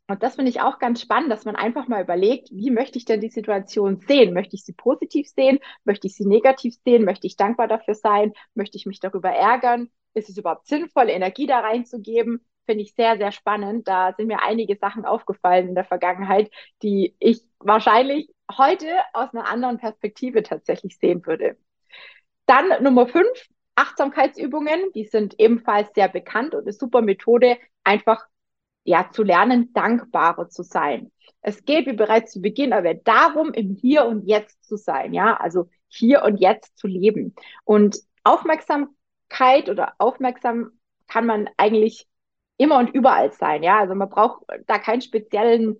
und 0.08 0.22
das 0.22 0.36
finde 0.36 0.50
ich 0.50 0.60
auch 0.62 0.78
ganz 0.78 1.02
spannend, 1.02 1.30
dass 1.30 1.44
man 1.44 1.54
einfach 1.54 1.86
mal 1.86 2.02
überlegt, 2.02 2.48
wie 2.50 2.70
möchte 2.70 2.96
ich 2.96 3.04
denn 3.04 3.20
die 3.20 3.28
Situation 3.28 3.98
sehen? 3.98 4.32
Möchte 4.32 4.56
ich 4.56 4.64
sie 4.64 4.72
positiv 4.72 5.28
sehen? 5.28 5.58
Möchte 5.84 6.06
ich 6.06 6.14
sie 6.14 6.26
negativ 6.26 6.76
sehen? 6.82 7.04
Möchte 7.04 7.26
ich 7.26 7.36
dankbar 7.36 7.68
dafür 7.68 7.94
sein? 7.94 8.32
Möchte 8.54 8.78
ich 8.78 8.86
mich 8.86 9.00
darüber 9.00 9.28
ärgern? 9.28 9.90
Ist 10.14 10.30
es 10.30 10.38
überhaupt 10.38 10.66
sinnvoll, 10.66 11.10
Energie 11.10 11.46
da 11.46 11.60
reinzugeben? 11.60 12.44
Finde 12.64 12.84
ich 12.84 12.94
sehr, 12.94 13.18
sehr 13.18 13.32
spannend. 13.32 13.86
Da 13.86 14.14
sind 14.16 14.28
mir 14.28 14.42
einige 14.42 14.76
Sachen 14.76 15.04
aufgefallen 15.04 15.68
in 15.68 15.74
der 15.74 15.84
Vergangenheit, 15.84 16.50
die 16.82 17.14
ich 17.18 17.42
wahrscheinlich 17.58 18.30
heute 18.56 18.86
aus 19.12 19.34
einer 19.34 19.46
anderen 19.46 19.76
Perspektive 19.76 20.42
tatsächlich 20.42 20.96
sehen 20.98 21.26
würde. 21.26 21.58
Dann 22.46 22.82
Nummer 22.82 23.06
fünf, 23.06 23.26
Achtsamkeitsübungen. 23.74 24.90
Die 24.94 25.04
sind 25.04 25.38
ebenfalls 25.38 25.92
sehr 25.94 26.08
bekannt 26.08 26.54
und 26.54 26.62
eine 26.62 26.72
super 26.72 27.02
Methode, 27.02 27.58
einfach 27.84 28.26
ja, 28.88 29.10
zu 29.10 29.22
lernen, 29.22 29.72
dankbarer 29.74 30.48
zu 30.48 30.62
sein. 30.62 31.12
Es 31.42 31.64
geht, 31.64 31.86
wie 31.86 31.92
bereits 31.92 32.32
zu 32.32 32.40
Beginn 32.40 32.72
erwähnt, 32.72 33.06
darum, 33.06 33.52
im 33.52 33.74
Hier 33.74 34.06
und 34.06 34.26
Jetzt 34.26 34.64
zu 34.64 34.76
sein, 34.76 35.12
ja, 35.12 35.36
also 35.36 35.68
hier 35.88 36.22
und 36.22 36.38
jetzt 36.38 36.76
zu 36.78 36.86
leben. 36.86 37.34
Und 37.64 37.98
Aufmerksamkeit 38.24 39.68
oder 39.68 39.94
aufmerksam 39.98 40.72
kann 41.06 41.26
man 41.26 41.48
eigentlich 41.56 42.06
immer 42.56 42.78
und 42.78 42.90
überall 42.90 43.32
sein, 43.32 43.62
ja, 43.62 43.78
also 43.78 43.94
man 43.94 44.08
braucht 44.08 44.42
da 44.66 44.78
keinen 44.78 45.00
speziellen 45.02 45.78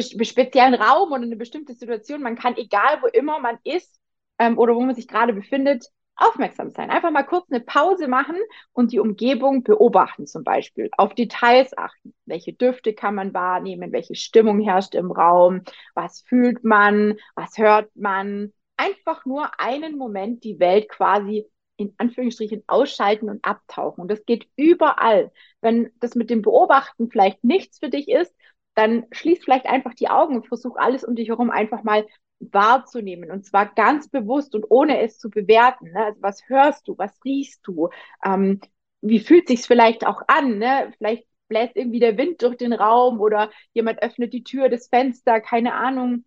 speziellen 0.00 0.74
Raum 0.74 1.12
oder 1.12 1.22
eine 1.22 1.36
bestimmte 1.36 1.74
Situation. 1.74 2.22
Man 2.22 2.36
kann, 2.36 2.56
egal 2.56 3.02
wo 3.02 3.06
immer 3.06 3.40
man 3.40 3.58
ist 3.62 4.00
ähm, 4.38 4.58
oder 4.58 4.74
wo 4.74 4.80
man 4.80 4.94
sich 4.94 5.06
gerade 5.06 5.32
befindet, 5.34 5.86
aufmerksam 6.20 6.70
sein. 6.70 6.90
Einfach 6.90 7.10
mal 7.10 7.24
kurz 7.24 7.50
eine 7.50 7.60
Pause 7.60 8.08
machen 8.08 8.36
und 8.72 8.92
die 8.92 8.98
Umgebung 8.98 9.62
beobachten 9.62 10.26
zum 10.26 10.44
Beispiel. 10.44 10.90
Auf 10.96 11.14
Details 11.14 11.76
achten. 11.76 12.14
Welche 12.26 12.52
Düfte 12.52 12.92
kann 12.94 13.14
man 13.14 13.34
wahrnehmen? 13.34 13.92
Welche 13.92 14.14
Stimmung 14.14 14.60
herrscht 14.60 14.94
im 14.94 15.10
Raum? 15.10 15.62
Was 15.94 16.22
fühlt 16.22 16.62
man? 16.64 17.16
Was 17.34 17.58
hört 17.58 17.90
man? 17.96 18.52
Einfach 18.76 19.24
nur 19.26 19.50
einen 19.58 19.98
Moment 19.98 20.44
die 20.44 20.58
Welt 20.60 20.88
quasi 20.88 21.46
in 21.76 21.94
Anführungsstrichen 21.96 22.62
ausschalten 22.66 23.30
und 23.30 23.44
abtauchen. 23.44 24.02
Und 24.02 24.10
das 24.10 24.24
geht 24.26 24.46
überall. 24.56 25.32
Wenn 25.62 25.90
das 25.98 26.14
mit 26.14 26.28
dem 26.28 26.42
Beobachten 26.42 27.10
vielleicht 27.10 27.42
nichts 27.42 27.78
für 27.78 27.88
dich 27.88 28.08
ist, 28.08 28.34
dann 28.74 29.06
schließ 29.10 29.42
vielleicht 29.42 29.66
einfach 29.66 29.94
die 29.94 30.08
Augen 30.08 30.36
und 30.36 30.46
versuch 30.46 30.76
alles 30.76 31.04
um 31.04 31.16
dich 31.16 31.28
herum 31.28 31.50
einfach 31.50 31.82
mal 31.82 32.06
wahrzunehmen 32.40 33.30
und 33.30 33.44
zwar 33.44 33.66
ganz 33.66 34.08
bewusst 34.08 34.54
und 34.54 34.64
ohne 34.70 35.00
es 35.00 35.18
zu 35.18 35.30
bewerten. 35.30 35.92
Ne? 35.92 36.04
Also 36.06 36.22
was 36.22 36.48
hörst 36.48 36.88
du, 36.88 36.96
was 36.98 37.12
riechst 37.24 37.60
du, 37.66 37.90
ähm, 38.24 38.60
wie 39.02 39.20
fühlt 39.20 39.48
sich's 39.48 39.66
vielleicht 39.66 40.06
auch 40.06 40.22
an? 40.26 40.58
Ne? 40.58 40.92
Vielleicht 40.98 41.26
bläst 41.48 41.76
irgendwie 41.76 42.00
der 42.00 42.16
Wind 42.16 42.42
durch 42.42 42.56
den 42.56 42.72
Raum 42.72 43.20
oder 43.20 43.50
jemand 43.72 44.02
öffnet 44.02 44.32
die 44.32 44.44
Tür, 44.44 44.68
das 44.68 44.88
Fenster, 44.88 45.40
keine 45.40 45.74
Ahnung, 45.74 46.24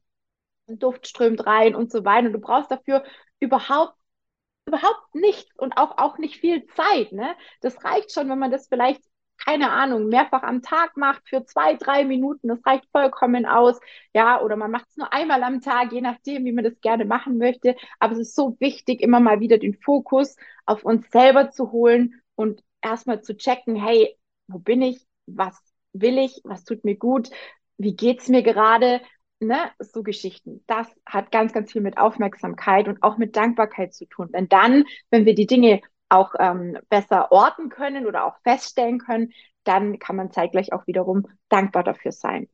Duft 0.68 1.08
strömt 1.08 1.46
rein 1.46 1.76
und 1.76 1.92
so 1.92 2.06
weiter. 2.06 2.28
Und 2.28 2.34
du 2.34 2.40
brauchst 2.40 2.72
dafür 2.72 3.04
überhaupt 3.40 3.96
überhaupt 4.66 5.14
nichts 5.14 5.52
und 5.58 5.78
auch, 5.78 5.98
auch 5.98 6.18
nicht 6.18 6.38
viel 6.38 6.66
Zeit. 6.68 7.12
Ne? 7.12 7.36
Das 7.62 7.84
reicht 7.84 8.14
schon, 8.14 8.30
wenn 8.30 8.40
man 8.40 8.52
das 8.52 8.68
vielleicht 8.68 9.02
keine 9.46 9.72
Ahnung, 9.72 10.08
mehrfach 10.08 10.44
am 10.44 10.62
Tag 10.62 10.96
macht 10.98 11.28
für 11.28 11.46
zwei, 11.46 11.76
drei 11.76 12.06
Minuten, 12.06 12.48
das 12.48 12.66
reicht 12.66 12.86
vollkommen 12.92 13.46
aus. 13.46 13.80
Ja, 14.14 14.42
oder 14.42 14.56
man 14.56 14.72
macht 14.72 14.88
es 14.90 14.98
nur 14.98 15.12
einmal 15.12 15.44
am 15.44 15.62
Tag, 15.62 15.92
je 15.92 16.02
nachdem, 16.02 16.46
wie 16.46 16.52
man 16.52 16.64
das 16.64 16.80
gerne 16.82 17.06
machen 17.06 17.38
möchte. 17.38 17.76
Aber 18.00 18.14
es 18.14 18.20
ist 18.20 18.36
so 18.36 18.56
wichtig, 18.60 19.02
immer 19.02 19.20
mal 19.20 19.40
wieder 19.40 19.58
den 19.58 19.76
Fokus 19.76 20.36
auf 20.66 20.84
uns 20.84 21.10
selber 21.12 21.52
zu 21.52 21.72
holen 21.72 22.22
und 22.36 22.64
erstmal 22.82 23.22
zu 23.22 23.36
checken, 23.36 23.76
hey, 23.76 24.18
wo 24.48 24.60
bin 24.60 24.82
ich? 24.82 25.06
Was 25.26 25.58
will 25.94 26.18
ich? 26.18 26.42
Was 26.44 26.64
tut 26.64 26.84
mir 26.86 26.96
gut? 26.96 27.30
Wie 27.78 27.96
geht's 27.96 28.30
mir 28.30 28.44
gerade? 28.44 29.02
Ne, 29.40 29.58
so 29.80 30.04
Geschichten. 30.04 30.64
Das 30.68 30.88
hat 31.06 31.32
ganz, 31.32 31.52
ganz 31.52 31.72
viel 31.72 31.82
mit 31.82 31.98
Aufmerksamkeit 31.98 32.88
und 32.88 33.04
auch 33.04 33.18
mit 33.18 33.36
Dankbarkeit 33.36 33.94
zu 33.94 34.06
tun. 34.06 34.30
Denn 34.32 34.48
dann, 34.48 34.86
wenn 35.10 35.26
wir 35.26 35.36
die 35.36 35.48
Dinge 35.48 35.82
auch 36.14 36.34
ähm, 36.40 36.78
besser 36.90 37.32
orten 37.32 37.70
können 37.70 38.06
oder 38.06 38.26
auch 38.26 38.38
feststellen 38.44 39.00
können, 39.00 39.34
dann 39.64 40.00
kann 40.00 40.16
man 40.16 40.32
zeitgleich 40.32 40.74
auch 40.74 40.88
wiederum 40.88 41.28
dankbar 41.50 41.84
dafür 41.84 42.12
sein. 42.12 42.48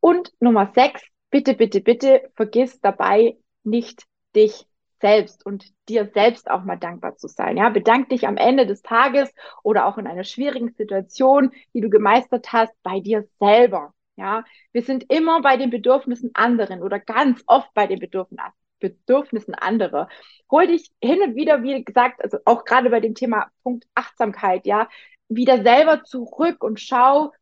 Und 0.00 0.32
Nummer 0.40 0.72
sechs, 0.74 1.02
bitte, 1.30 1.54
bitte, 1.54 1.80
bitte 1.80 2.30
vergiss 2.34 2.80
dabei 2.80 3.36
nicht 3.64 4.04
dich 4.34 4.66
selbst 5.00 5.44
und 5.46 5.66
dir 5.88 6.10
selbst 6.12 6.50
auch 6.50 6.64
mal 6.64 6.76
dankbar 6.76 7.16
zu 7.16 7.28
sein. 7.28 7.56
Ja, 7.56 7.68
bedank 7.68 8.08
dich 8.08 8.26
am 8.26 8.36
Ende 8.36 8.66
des 8.66 8.82
Tages 8.82 9.32
oder 9.62 9.86
auch 9.86 9.98
in 9.98 10.06
einer 10.06 10.24
schwierigen 10.24 10.72
Situation, 10.72 11.52
die 11.74 11.80
du 11.80 11.90
gemeistert 11.90 12.52
hast, 12.52 12.74
bei 12.82 13.00
dir 13.00 13.28
selber. 13.38 13.94
Ja, 14.16 14.44
wir 14.72 14.82
sind 14.82 15.04
immer 15.12 15.42
bei 15.42 15.56
den 15.56 15.70
Bedürfnissen 15.70 16.32
anderen 16.34 16.82
oder 16.82 16.98
ganz 16.98 17.42
oft 17.46 17.72
bei 17.74 17.86
den 17.86 18.00
Bedürfnissen 18.00 18.42
Bedürfnissen 18.78 19.54
anderer. 19.54 20.08
Hol 20.50 20.66
dich 20.66 20.90
hin 21.02 21.20
und 21.22 21.34
wieder, 21.34 21.62
wie 21.62 21.84
gesagt, 21.84 22.22
also 22.22 22.38
auch 22.44 22.64
gerade 22.64 22.90
bei 22.90 23.00
dem 23.00 23.14
Thema 23.14 23.50
Punkt 23.62 23.86
Achtsamkeit, 23.94 24.66
ja, 24.66 24.88
wieder 25.28 25.62
selber 25.62 26.04
zurück 26.04 26.62
und 26.64 26.80
schau, 26.80 27.32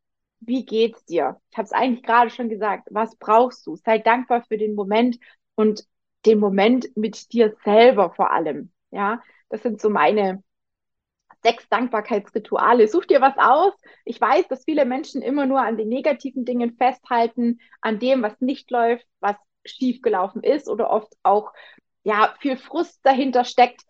wie 0.41 0.65
geht's 0.65 1.05
dir? 1.05 1.41
Ich 1.51 1.57
habe 1.57 1.67
es 1.67 1.73
eigentlich 1.73 2.05
gerade 2.05 2.31
schon 2.31 2.49
gesagt. 2.49 2.89
Was 2.91 3.17
brauchst 3.17 3.67
du? 3.67 3.77
Sei 3.77 3.99
dankbar 3.99 4.43
für 4.43 4.59
den 4.59 4.75
Moment 4.75 5.19
und 5.55 5.85
den 6.27 6.39
Moment 6.39 6.89
mit 6.97 7.33
dir 7.33 7.55
selber 7.65 8.13
vor 8.15 8.33
allem. 8.33 8.73
Ja, 8.91 9.23
das 9.49 9.63
sind 9.63 9.81
so 9.81 9.89
meine 9.91 10.43
sechs 11.43 11.69
Dankbarkeitsrituale. 11.69 12.89
Such 12.89 13.07
dir 13.07 13.21
was 13.21 13.37
aus. 13.39 13.73
Ich 14.05 14.21
weiß, 14.21 14.49
dass 14.49 14.65
viele 14.65 14.85
Menschen 14.85 15.23
immer 15.23 15.47
nur 15.47 15.61
an 15.61 15.77
den 15.77 15.89
negativen 15.89 16.45
Dingen 16.45 16.77
festhalten, 16.77 17.61
an 17.81 17.99
dem, 17.99 18.23
was 18.23 18.41
nicht 18.41 18.71
läuft, 18.71 19.07
was 19.21 19.37
schiefgelaufen 19.67 20.43
ist 20.43 20.69
oder 20.69 20.91
oft 20.91 21.13
auch 21.23 21.53
ja 22.05 22.35
viel 22.41 22.57
Frust 22.57 23.01
dahinter 23.05 23.45
steckt. 23.45 23.83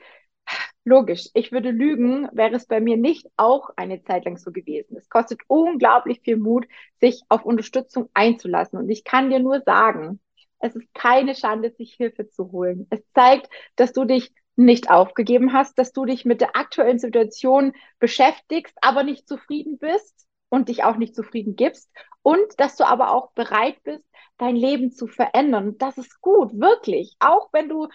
Logisch, 0.84 1.28
ich 1.34 1.50
würde 1.50 1.70
lügen, 1.70 2.28
wäre 2.32 2.54
es 2.54 2.66
bei 2.66 2.80
mir 2.80 2.96
nicht 2.96 3.26
auch 3.36 3.70
eine 3.76 4.02
Zeit 4.04 4.24
lang 4.24 4.36
so 4.36 4.52
gewesen. 4.52 4.96
Es 4.96 5.08
kostet 5.08 5.40
unglaublich 5.48 6.20
viel 6.20 6.36
Mut, 6.36 6.66
sich 7.00 7.22
auf 7.28 7.44
Unterstützung 7.44 8.08
einzulassen. 8.14 8.78
Und 8.78 8.88
ich 8.88 9.02
kann 9.02 9.30
dir 9.30 9.40
nur 9.40 9.62
sagen, 9.62 10.20
es 10.60 10.76
ist 10.76 10.94
keine 10.94 11.34
Schande, 11.34 11.70
sich 11.72 11.94
Hilfe 11.94 12.28
zu 12.28 12.52
holen. 12.52 12.86
Es 12.90 13.00
zeigt, 13.14 13.48
dass 13.74 13.92
du 13.92 14.04
dich 14.04 14.32
nicht 14.54 14.90
aufgegeben 14.90 15.52
hast, 15.52 15.78
dass 15.78 15.92
du 15.92 16.04
dich 16.04 16.24
mit 16.24 16.40
der 16.40 16.56
aktuellen 16.56 16.98
Situation 16.98 17.72
beschäftigst, 17.98 18.74
aber 18.80 19.02
nicht 19.02 19.28
zufrieden 19.28 19.78
bist 19.78 20.26
und 20.48 20.68
dich 20.68 20.84
auch 20.84 20.96
nicht 20.96 21.14
zufrieden 21.14 21.56
gibst 21.56 21.90
und 22.26 22.58
dass 22.58 22.74
du 22.74 22.84
aber 22.84 23.12
auch 23.12 23.30
bereit 23.34 23.80
bist, 23.84 24.02
dein 24.36 24.56
Leben 24.56 24.90
zu 24.90 25.06
verändern. 25.06 25.78
Das 25.78 25.96
ist 25.96 26.20
gut, 26.20 26.58
wirklich. 26.58 27.14
Auch 27.20 27.50
wenn 27.52 27.68
du 27.68 27.86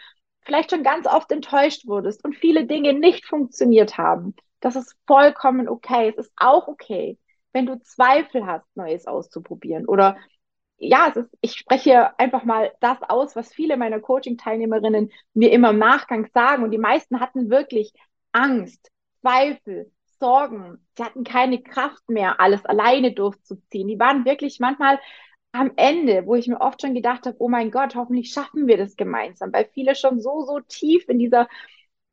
vielleicht 0.43 0.69
schon 0.69 0.83
ganz 0.83 1.05
oft 1.05 1.29
enttäuscht 1.33 1.85
wurdest 1.85 2.23
und 2.23 2.37
viele 2.37 2.65
Dinge 2.65 2.93
nicht 2.93 3.25
funktioniert 3.25 3.97
haben. 3.97 4.33
Das 4.61 4.77
ist 4.77 4.95
vollkommen 5.05 5.67
okay. 5.67 6.07
Es 6.07 6.27
ist 6.27 6.31
auch 6.37 6.69
okay, 6.69 7.19
wenn 7.51 7.65
du 7.65 7.81
Zweifel 7.81 8.45
hast, 8.45 8.65
Neues 8.73 9.05
auszuprobieren. 9.05 9.85
Oder 9.85 10.15
ja, 10.77 11.09
es 11.09 11.17
ist, 11.17 11.37
ich 11.41 11.55
spreche 11.55 12.17
einfach 12.17 12.45
mal 12.45 12.71
das 12.79 12.99
aus, 13.01 13.35
was 13.35 13.53
viele 13.53 13.75
meiner 13.75 13.99
Coaching-Teilnehmerinnen 13.99 15.11
mir 15.33 15.51
immer 15.51 15.71
im 15.71 15.77
Nachgang 15.79 16.29
sagen. 16.33 16.63
Und 16.63 16.71
die 16.71 16.77
meisten 16.77 17.19
hatten 17.19 17.49
wirklich 17.49 17.91
Angst, 18.31 18.89
Zweifel, 19.19 19.91
Sorgen. 20.21 20.77
Sie 20.95 21.03
hatten 21.03 21.23
keine 21.23 21.61
Kraft 21.61 22.07
mehr, 22.07 22.39
alles 22.39 22.63
alleine 22.65 23.11
durchzuziehen. 23.11 23.87
Die 23.87 23.99
waren 23.99 24.23
wirklich 24.23 24.59
manchmal 24.59 24.99
am 25.51 25.71
Ende, 25.75 26.25
wo 26.27 26.35
ich 26.35 26.47
mir 26.47 26.61
oft 26.61 26.81
schon 26.81 26.93
gedacht 26.93 27.25
habe, 27.25 27.35
oh 27.39 27.49
mein 27.49 27.71
Gott, 27.71 27.95
hoffentlich 27.95 28.31
schaffen 28.31 28.67
wir 28.67 28.77
das 28.77 28.95
gemeinsam, 28.95 29.51
weil 29.51 29.69
viele 29.73 29.95
schon 29.95 30.21
so, 30.21 30.43
so 30.45 30.59
tief 30.61 31.09
in 31.09 31.19
dieser 31.19 31.47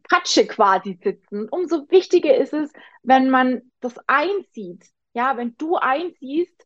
Patsche 0.09 0.47
quasi 0.47 0.99
sitzen. 1.03 1.49
Umso 1.51 1.89
wichtiger 1.91 2.35
ist 2.37 2.55
es, 2.55 2.73
wenn 3.03 3.31
man 3.31 3.71
das 3.81 3.95
einsieht. 4.07 4.87
Ja, 5.13 5.37
wenn 5.37 5.57
du 5.59 5.77
einsiehst, 5.77 6.65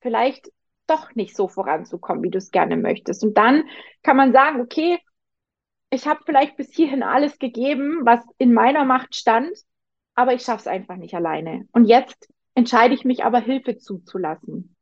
vielleicht 0.00 0.50
doch 0.88 1.14
nicht 1.14 1.36
so 1.36 1.48
voranzukommen, 1.48 2.22
wie 2.22 2.30
du 2.30 2.38
es 2.38 2.50
gerne 2.50 2.76
möchtest. 2.76 3.24
Und 3.24 3.38
dann 3.38 3.64
kann 4.02 4.16
man 4.16 4.32
sagen, 4.32 4.60
okay, 4.60 4.98
ich 5.90 6.06
habe 6.06 6.20
vielleicht 6.26 6.56
bis 6.56 6.74
hierhin 6.74 7.02
alles 7.02 7.38
gegeben, 7.38 8.00
was 8.04 8.20
in 8.38 8.52
meiner 8.52 8.84
Macht 8.84 9.14
stand, 9.14 9.56
aber 10.16 10.34
ich 10.34 10.42
schaffe 10.42 10.62
es 10.62 10.66
einfach 10.66 10.96
nicht 10.96 11.14
alleine. 11.14 11.68
Und 11.72 11.84
jetzt 11.84 12.28
entscheide 12.54 12.94
ich 12.94 13.04
mich 13.04 13.24
aber, 13.24 13.38
Hilfe 13.38 13.76
zuzulassen. 13.76 14.74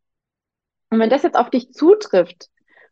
Und 0.90 1.00
wenn 1.00 1.10
das 1.10 1.24
jetzt 1.24 1.36
auf 1.36 1.50
dich 1.50 1.72
zutrifft 1.72 2.48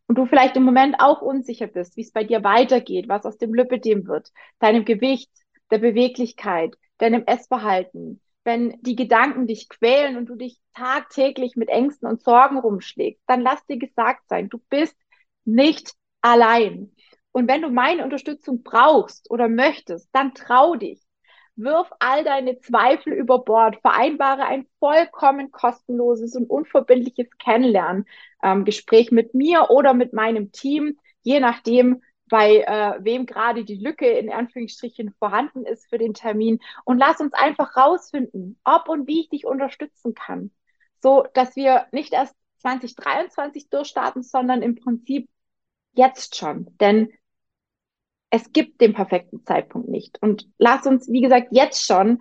und 0.07 0.17
du 0.17 0.25
vielleicht 0.25 0.57
im 0.57 0.63
Moment 0.63 0.97
auch 0.99 1.21
unsicher 1.21 1.67
bist, 1.67 1.95
wie 1.95 2.01
es 2.01 2.11
bei 2.11 2.25
dir 2.25 2.43
weitergeht, 2.43 3.07
was 3.07 3.25
aus 3.25 3.37
dem 3.37 3.53
Lipidem 3.53 4.05
wird, 4.07 4.29
deinem 4.59 4.85
Gewicht, 4.85 5.31
der 5.71 5.77
Beweglichkeit, 5.77 6.75
deinem 6.97 7.23
Essverhalten, 7.25 8.21
wenn 8.43 8.77
die 8.81 8.97
Gedanken 8.97 9.47
dich 9.47 9.69
quälen 9.69 10.17
und 10.17 10.25
du 10.25 10.35
dich 10.35 10.59
tagtäglich 10.75 11.55
mit 11.55 11.69
Ängsten 11.69 12.09
und 12.09 12.21
Sorgen 12.21 12.59
rumschlägst, 12.59 13.23
dann 13.25 13.41
lass 13.41 13.65
dir 13.67 13.77
gesagt 13.77 14.27
sein, 14.27 14.49
du 14.49 14.59
bist 14.69 14.97
nicht 15.45 15.93
allein. 16.21 16.91
Und 17.31 17.47
wenn 17.47 17.61
du 17.61 17.69
meine 17.69 18.03
Unterstützung 18.03 18.63
brauchst 18.63 19.31
oder 19.31 19.47
möchtest, 19.47 20.09
dann 20.11 20.33
trau 20.33 20.75
dich. 20.75 21.02
Wirf 21.55 21.91
all 21.99 22.23
deine 22.23 22.59
Zweifel 22.59 23.13
über 23.13 23.39
Bord, 23.39 23.79
vereinbare 23.81 24.45
ein 24.45 24.65
vollkommen 24.79 25.51
kostenloses 25.51 26.35
und 26.35 26.49
unverbindliches 26.49 27.27
Kennenlerngespräch 27.37 29.11
ähm, 29.11 29.15
mit 29.15 29.33
mir 29.35 29.69
oder 29.69 29.93
mit 29.93 30.13
meinem 30.13 30.51
Team, 30.51 30.97
je 31.21 31.39
nachdem, 31.39 32.01
bei 32.29 32.61
äh, 32.61 33.03
wem 33.03 33.27
gerade 33.27 33.63
die 33.63 33.75
Lücke 33.75 34.07
in 34.07 34.31
Anführungsstrichen 34.31 35.13
vorhanden 35.19 35.65
ist 35.65 35.87
für 35.87 35.99
den 35.99 36.15
Termin. 36.15 36.59
Und 36.83 36.97
lass 36.97 37.19
uns 37.19 37.33
einfach 37.33 37.77
rausfinden, 37.77 38.59
ob 38.63 38.89
und 38.89 39.07
wie 39.07 39.21
ich 39.21 39.29
dich 39.29 39.45
unterstützen 39.45 40.15
kann, 40.15 40.49
so 41.01 41.27
dass 41.35 41.55
wir 41.55 41.85
nicht 41.91 42.13
erst 42.13 42.35
2023 42.61 43.69
durchstarten, 43.69 44.23
sondern 44.23 44.63
im 44.63 44.75
Prinzip 44.75 45.29
jetzt 45.93 46.35
schon. 46.35 46.75
Denn 46.79 47.13
es 48.33 48.51
gibt 48.51 48.81
den 48.81 48.95
perfekten 48.95 49.45
Zeitpunkt 49.45 49.89
nicht. 49.89 50.19
Und 50.19 50.49
lass 50.57 50.87
uns, 50.87 51.07
wie 51.07 51.21
gesagt, 51.21 51.49
jetzt 51.51 51.85
schon 51.85 52.19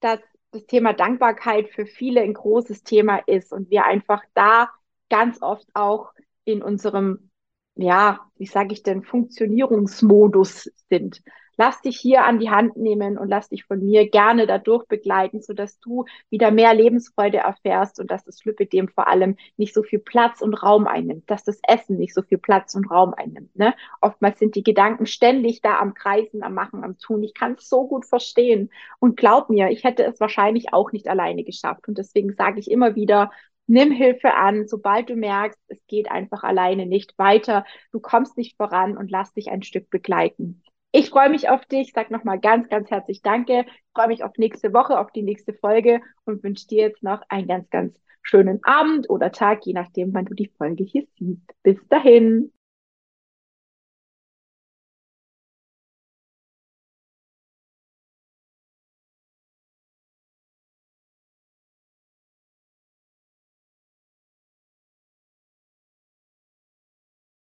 dass 0.00 0.20
das 0.50 0.66
Thema 0.66 0.92
Dankbarkeit 0.92 1.68
für 1.70 1.86
viele 1.86 2.22
ein 2.22 2.34
großes 2.34 2.82
Thema 2.82 3.18
ist 3.26 3.52
und 3.52 3.70
wir 3.70 3.84
einfach 3.84 4.22
da 4.34 4.70
ganz 5.08 5.42
oft 5.42 5.66
auch 5.74 6.12
in 6.44 6.62
unserem, 6.62 7.30
ja, 7.74 8.20
wie 8.36 8.46
sage 8.46 8.72
ich 8.72 8.82
denn, 8.82 9.02
Funktionierungsmodus 9.02 10.70
sind 10.88 11.22
lass 11.56 11.80
dich 11.80 11.98
hier 11.98 12.24
an 12.24 12.38
die 12.38 12.50
Hand 12.50 12.76
nehmen 12.76 13.18
und 13.18 13.28
lass 13.28 13.48
dich 13.48 13.64
von 13.64 13.84
mir 13.84 14.08
gerne 14.08 14.46
dadurch 14.46 14.86
begleiten, 14.86 15.40
sodass 15.42 15.78
du 15.80 16.04
wieder 16.30 16.50
mehr 16.50 16.74
Lebensfreude 16.74 17.38
erfährst 17.38 18.00
und 18.00 18.10
dass 18.10 18.24
das 18.24 18.44
Lipidem 18.44 18.88
vor 18.88 19.08
allem 19.08 19.36
nicht 19.56 19.74
so 19.74 19.82
viel 19.82 19.98
Platz 19.98 20.40
und 20.40 20.54
Raum 20.54 20.86
einnimmt, 20.86 21.30
dass 21.30 21.44
das 21.44 21.58
Essen 21.66 21.96
nicht 21.96 22.14
so 22.14 22.22
viel 22.22 22.38
Platz 22.38 22.74
und 22.74 22.90
Raum 22.90 23.14
einnimmt. 23.14 23.54
Ne? 23.56 23.74
Oftmals 24.00 24.38
sind 24.38 24.54
die 24.54 24.64
Gedanken 24.64 25.06
ständig 25.06 25.60
da 25.62 25.78
am 25.78 25.94
Kreisen, 25.94 26.42
am 26.42 26.54
Machen, 26.54 26.84
am 26.84 26.98
Tun. 26.98 27.22
Ich 27.22 27.34
kann 27.34 27.56
es 27.58 27.68
so 27.68 27.86
gut 27.86 28.06
verstehen. 28.06 28.70
Und 28.98 29.16
glaub 29.16 29.50
mir, 29.50 29.70
ich 29.70 29.84
hätte 29.84 30.04
es 30.04 30.20
wahrscheinlich 30.20 30.72
auch 30.72 30.92
nicht 30.92 31.08
alleine 31.08 31.44
geschafft. 31.44 31.88
Und 31.88 31.98
deswegen 31.98 32.32
sage 32.34 32.60
ich 32.60 32.70
immer 32.70 32.94
wieder, 32.94 33.30
nimm 33.66 33.90
Hilfe 33.90 34.34
an, 34.34 34.66
sobald 34.68 35.10
du 35.10 35.16
merkst, 35.16 35.58
es 35.68 35.84
geht 35.86 36.10
einfach 36.10 36.44
alleine 36.44 36.86
nicht 36.86 37.18
weiter, 37.18 37.64
du 37.92 38.00
kommst 38.00 38.36
nicht 38.36 38.56
voran 38.56 38.96
und 38.96 39.10
lass 39.10 39.32
dich 39.32 39.50
ein 39.50 39.62
Stück 39.62 39.90
begleiten. 39.90 40.62
Ich 40.98 41.10
freue 41.10 41.28
mich 41.28 41.50
auf 41.50 41.66
dich, 41.66 41.92
sag 41.94 42.10
nochmal 42.10 42.40
ganz, 42.40 42.70
ganz 42.70 42.90
herzlich 42.90 43.20
Danke, 43.20 43.66
freue 43.92 44.08
mich 44.08 44.24
auf 44.24 44.32
nächste 44.38 44.72
Woche, 44.72 44.98
auf 44.98 45.12
die 45.12 45.20
nächste 45.20 45.52
Folge 45.52 46.00
und 46.24 46.42
wünsche 46.42 46.66
dir 46.68 46.84
jetzt 46.84 47.02
noch 47.02 47.20
einen 47.28 47.46
ganz, 47.46 47.68
ganz 47.68 47.94
schönen 48.22 48.64
Abend 48.64 49.10
oder 49.10 49.30
Tag, 49.30 49.66
je 49.66 49.74
nachdem, 49.74 50.14
wann 50.14 50.24
du 50.24 50.32
die 50.32 50.50
Folge 50.56 50.84
hier 50.84 51.06
siehst. 51.18 51.52
Bis 51.62 51.76
dahin. 51.90 52.50